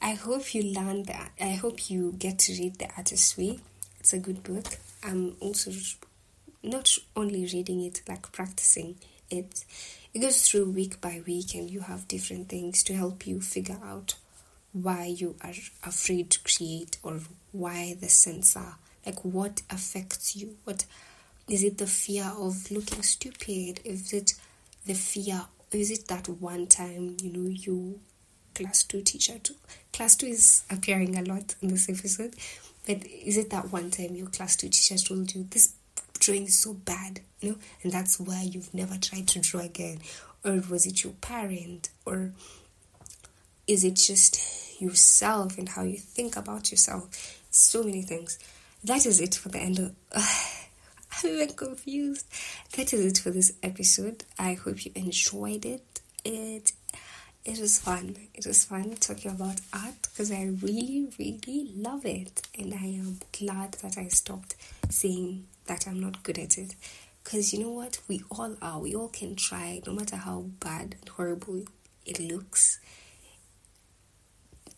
I 0.00 0.12
hope 0.14 0.54
you 0.54 0.62
learn 0.62 1.04
that. 1.04 1.32
I 1.40 1.50
hope 1.50 1.90
you 1.90 2.14
get 2.18 2.38
to 2.40 2.52
read 2.52 2.78
The 2.78 2.88
Artist's 2.96 3.36
Way. 3.36 3.58
It's 3.98 4.12
a 4.12 4.18
good 4.18 4.42
book. 4.42 4.66
I'm 5.02 5.36
also 5.40 5.72
not 6.62 6.96
only 7.16 7.48
reading 7.52 7.84
it, 7.84 8.02
like 8.08 8.30
practicing 8.32 8.96
it 9.30 9.64
it 10.14 10.20
goes 10.20 10.48
through 10.48 10.70
week 10.70 11.00
by 11.00 11.22
week 11.26 11.54
and 11.54 11.70
you 11.70 11.80
have 11.80 12.08
different 12.08 12.48
things 12.48 12.82
to 12.84 12.94
help 12.94 13.26
you 13.26 13.40
figure 13.40 13.78
out 13.84 14.14
why 14.72 15.04
you 15.04 15.36
are 15.42 15.52
afraid 15.84 16.30
to 16.30 16.40
create 16.42 16.98
or 17.02 17.20
why 17.52 17.96
the 18.00 18.08
censor 18.08 18.74
like 19.08 19.24
what 19.24 19.62
affects 19.70 20.36
you? 20.36 20.56
What 20.64 20.84
is 21.48 21.64
it 21.64 21.78
the 21.78 21.86
fear 21.86 22.30
of 22.36 22.70
looking 22.70 23.02
stupid? 23.02 23.80
Is 23.84 24.12
it 24.12 24.34
the 24.86 24.94
fear 24.94 25.42
is 25.70 25.90
it 25.90 26.08
that 26.08 26.26
one 26.28 26.66
time 26.66 27.16
you 27.22 27.30
know 27.30 27.50
you 27.50 28.00
class 28.54 28.82
2 28.84 29.02
teacher 29.02 29.38
too 29.38 29.54
class 29.92 30.16
2 30.16 30.26
is 30.26 30.62
appearing 30.70 31.16
a 31.18 31.22
lot 31.22 31.54
in 31.60 31.68
this 31.68 31.90
episode 31.90 32.34
but 32.86 33.06
is 33.06 33.36
it 33.36 33.50
that 33.50 33.70
one 33.70 33.90
time 33.90 34.14
your 34.16 34.28
class 34.28 34.56
2 34.56 34.68
teacher 34.68 34.96
told 34.96 35.34
you 35.34 35.46
this 35.50 35.74
drawing 36.18 36.44
is 36.44 36.58
so 36.58 36.72
bad 36.72 37.20
you 37.40 37.50
know 37.50 37.58
and 37.82 37.92
that's 37.92 38.18
why 38.18 38.42
you've 38.42 38.72
never 38.74 38.96
tried 38.96 39.28
to 39.28 39.40
draw 39.40 39.60
again? 39.60 39.98
Or 40.44 40.62
was 40.70 40.86
it 40.86 41.02
your 41.04 41.14
parent? 41.14 41.90
Or 42.06 42.32
is 43.66 43.84
it 43.84 43.96
just 43.96 44.80
yourself 44.80 45.58
and 45.58 45.68
how 45.68 45.82
you 45.82 45.98
think 45.98 46.36
about 46.36 46.70
yourself? 46.70 47.08
So 47.50 47.82
many 47.82 48.02
things 48.02 48.38
that 48.84 49.06
is 49.06 49.20
it 49.20 49.34
for 49.34 49.48
the 49.48 49.58
end 49.58 49.78
of 49.78 49.94
i'm 51.24 51.30
even 51.30 51.48
confused. 51.54 52.26
That 52.76 52.92
is 52.92 53.04
it 53.04 53.18
for 53.18 53.30
this 53.30 53.52
episode. 53.62 54.24
I 54.38 54.54
hope 54.54 54.84
you 54.84 54.92
enjoyed 54.94 55.64
it. 55.64 56.00
It 56.24 56.72
it 57.44 57.58
was 57.58 57.78
fun. 57.78 58.16
It 58.34 58.46
was 58.46 58.64
fun 58.64 58.94
talking 58.96 59.30
about 59.30 59.60
art 59.72 60.02
because 60.02 60.30
i 60.30 60.44
really 60.62 61.08
really 61.18 61.70
love 61.76 62.04
it. 62.04 62.46
And 62.58 62.74
i 62.74 62.86
am 62.86 63.18
glad 63.32 63.72
that 63.82 63.96
i 63.98 64.08
stopped 64.08 64.54
saying 64.90 65.46
that 65.66 65.86
i'm 65.86 66.00
not 66.00 66.22
good 66.22 66.38
at 66.38 66.58
it. 66.58 66.74
Because 67.24 67.52
you 67.52 67.60
know 67.60 67.70
what? 67.72 67.98
We 68.08 68.22
all 68.30 68.56
are. 68.62 68.80
We 68.80 68.94
all 68.94 69.08
can 69.08 69.36
try, 69.36 69.82
no 69.86 69.92
matter 69.92 70.16
how 70.16 70.46
bad 70.60 70.96
and 71.00 71.08
horrible 71.10 71.64
it 72.06 72.18
looks. 72.20 72.78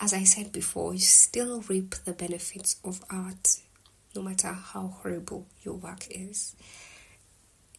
As 0.01 0.13
I 0.15 0.25
said 0.25 0.51
before, 0.51 0.95
you 0.95 1.01
still 1.01 1.61
reap 1.69 1.95
the 2.05 2.13
benefits 2.13 2.77
of 2.85 3.05
art, 3.11 3.59
no 4.15 4.23
matter 4.23 4.49
how 4.49 4.89
horrible 5.03 5.47
your 5.63 5.75
work 5.75 6.07
is. 6.11 6.55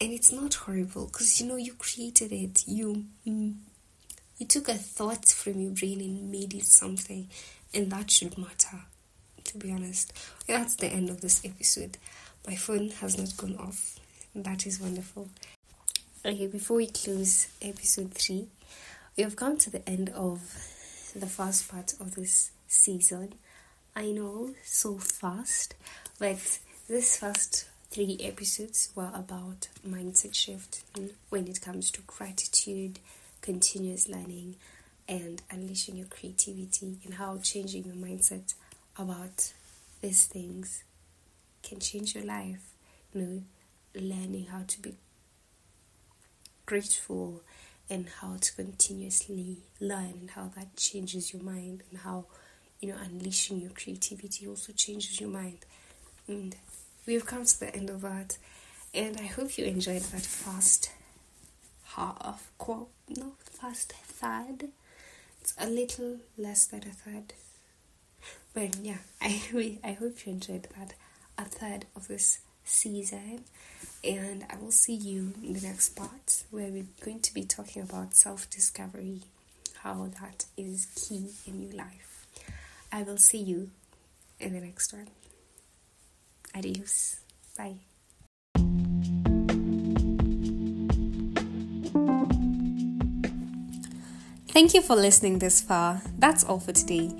And 0.00 0.12
it's 0.12 0.32
not 0.32 0.54
horrible 0.54 1.06
because 1.06 1.40
you 1.40 1.46
know 1.46 1.56
you 1.56 1.74
created 1.74 2.32
it. 2.32 2.64
You 2.66 3.04
mm, 3.26 3.54
you 4.38 4.46
took 4.46 4.68
a 4.68 4.74
thought 4.74 5.28
from 5.28 5.60
your 5.60 5.72
brain 5.72 6.00
and 6.00 6.30
made 6.30 6.54
it 6.54 6.64
something, 6.64 7.28
and 7.72 7.90
that 7.92 8.10
should 8.10 8.36
matter. 8.36 8.80
To 9.44 9.58
be 9.58 9.72
honest, 9.72 10.12
that's 10.46 10.76
the 10.76 10.86
end 10.86 11.10
of 11.10 11.20
this 11.20 11.44
episode. 11.44 11.98
My 12.46 12.56
phone 12.56 12.90
has 13.00 13.18
not 13.18 13.36
gone 13.36 13.56
off 13.56 14.00
that 14.34 14.66
is 14.66 14.80
wonderful. 14.80 15.28
Okay, 16.24 16.46
before 16.46 16.78
we 16.78 16.86
close 16.86 17.48
episode 17.60 18.14
3, 18.14 18.46
we 19.16 19.24
have 19.24 19.36
come 19.36 19.58
to 19.58 19.70
the 19.70 19.86
end 19.86 20.08
of 20.10 20.40
the 21.14 21.26
first 21.26 21.68
part 21.68 21.92
of 22.00 22.14
this 22.14 22.50
season. 22.66 23.34
I 23.94 24.06
know, 24.12 24.54
so 24.64 24.96
fast, 24.96 25.74
but 26.22 26.60
this 26.88 27.16
first 27.16 27.66
three 27.90 28.16
episodes 28.22 28.90
were 28.94 29.10
about 29.12 29.66
mindset 29.84 30.32
shift 30.36 30.84
when 31.30 31.48
it 31.48 31.60
comes 31.60 31.90
to 31.90 32.00
gratitude, 32.02 33.00
continuous 33.40 34.08
learning, 34.08 34.54
and 35.08 35.42
unleashing 35.50 35.96
your 35.96 36.06
creativity, 36.06 36.98
and 37.04 37.14
how 37.14 37.38
changing 37.38 37.82
your 37.86 37.96
mindset 37.96 38.54
about 38.96 39.52
these 40.00 40.26
things 40.26 40.84
can 41.64 41.80
change 41.80 42.14
your 42.14 42.22
life. 42.24 42.70
You 43.12 43.20
know, 43.20 43.42
learning 44.00 44.46
how 44.46 44.62
to 44.64 44.80
be 44.80 44.94
grateful 46.66 47.42
and 47.90 48.08
how 48.20 48.36
to 48.40 48.54
continuously 48.54 49.56
learn 49.80 50.14
and 50.20 50.30
how 50.30 50.52
that 50.54 50.76
changes 50.76 51.32
your 51.32 51.42
mind 51.42 51.82
and 51.90 51.98
how 51.98 52.26
you 52.78 52.90
know 52.92 52.96
unleashing 53.02 53.60
your 53.60 53.72
creativity 53.72 54.46
also 54.46 54.72
changes 54.72 55.20
your 55.20 55.30
mind 55.30 55.58
and 56.28 56.56
we've 57.06 57.26
come 57.26 57.44
to 57.44 57.60
the 57.60 57.74
end 57.74 57.90
of 57.90 58.00
that 58.02 58.38
and 58.94 59.16
i 59.18 59.24
hope 59.24 59.56
you 59.58 59.64
enjoyed 59.64 60.02
that 60.02 60.22
first 60.22 60.90
half 61.94 62.50
quote 62.58 62.88
no 63.08 63.32
first 63.50 63.92
third 63.92 64.68
it's 65.40 65.54
a 65.58 65.66
little 65.66 66.18
less 66.38 66.66
than 66.66 66.80
a 66.80 66.92
third 66.92 67.32
but 68.54 68.76
yeah 68.82 68.98
i 69.20 69.78
i 69.84 69.92
hope 69.92 70.26
you 70.26 70.32
enjoyed 70.32 70.68
that 70.76 70.94
a 71.38 71.44
third 71.44 71.86
of 71.96 72.08
this 72.08 72.38
season. 72.64 73.44
And 74.04 74.44
I 74.50 74.56
will 74.56 74.72
see 74.72 74.94
you 74.94 75.32
in 75.42 75.54
the 75.54 75.60
next 75.60 75.90
part 75.90 76.44
where 76.50 76.68
we're 76.68 76.86
going 77.04 77.20
to 77.20 77.34
be 77.34 77.44
talking 77.44 77.82
about 77.82 78.14
self 78.14 78.50
discovery, 78.50 79.20
how 79.82 80.08
that 80.20 80.46
is 80.56 80.86
key 80.86 81.28
in 81.46 81.62
your 81.62 81.72
life. 81.72 82.26
I 82.90 83.02
will 83.02 83.18
see 83.18 83.38
you 83.38 83.70
in 84.40 84.52
the 84.54 84.60
next 84.60 84.92
one. 84.92 85.08
Adios. 86.54 87.20
Bye. 87.56 87.78
Thank 94.48 94.74
you 94.74 94.82
for 94.82 94.96
listening 94.96 95.38
this 95.38 95.62
far. 95.62 96.02
That's 96.18 96.44
all 96.44 96.60
for 96.60 96.72
today. 96.72 97.10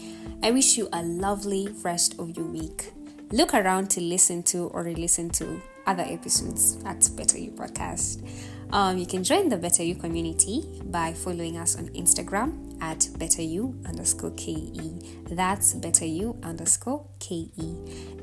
I 0.42 0.50
wish 0.50 0.76
you 0.76 0.88
a 0.92 1.02
lovely 1.02 1.74
rest 1.82 2.18
of 2.18 2.36
your 2.36 2.46
week. 2.46 2.92
Look 3.30 3.54
around 3.54 3.88
to 3.90 4.02
listen 4.02 4.42
to 4.44 4.68
or 4.68 4.82
re 4.82 4.94
listen 4.94 5.30
to 5.30 5.62
other 5.86 6.02
episodes 6.02 6.78
at 6.84 7.08
Better 7.16 7.38
You 7.38 7.52
Podcast. 7.52 8.22
Um, 8.70 8.98
you 8.98 9.06
can 9.06 9.24
join 9.24 9.48
the 9.48 9.56
Better 9.56 9.82
You 9.82 9.94
community 9.94 10.64
by 10.84 11.12
following 11.14 11.56
us 11.56 11.76
on 11.76 11.88
Instagram 11.90 12.71
at 12.82 13.08
Better 13.16 13.40
You 13.40 13.80
underscore 13.86 14.32
KE. 14.32 14.98
That's 15.30 15.72
Better 15.74 16.04
You 16.04 16.36
underscore 16.42 17.06
KE. 17.20 17.76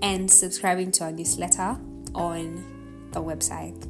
And 0.03 0.29
subscribing 0.29 0.91
to 0.93 1.05
our 1.05 1.11
newsletter 1.11 1.77
on 2.13 3.09
the 3.11 3.23
website. 3.23 3.87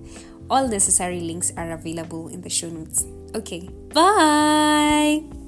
All 0.49 0.67
necessary 0.67 1.19
links 1.19 1.51
are 1.57 1.71
available 1.71 2.29
in 2.29 2.41
the 2.41 2.49
show 2.49 2.69
notes. 2.69 3.05
Okay, 3.35 3.67
bye. 3.93 5.38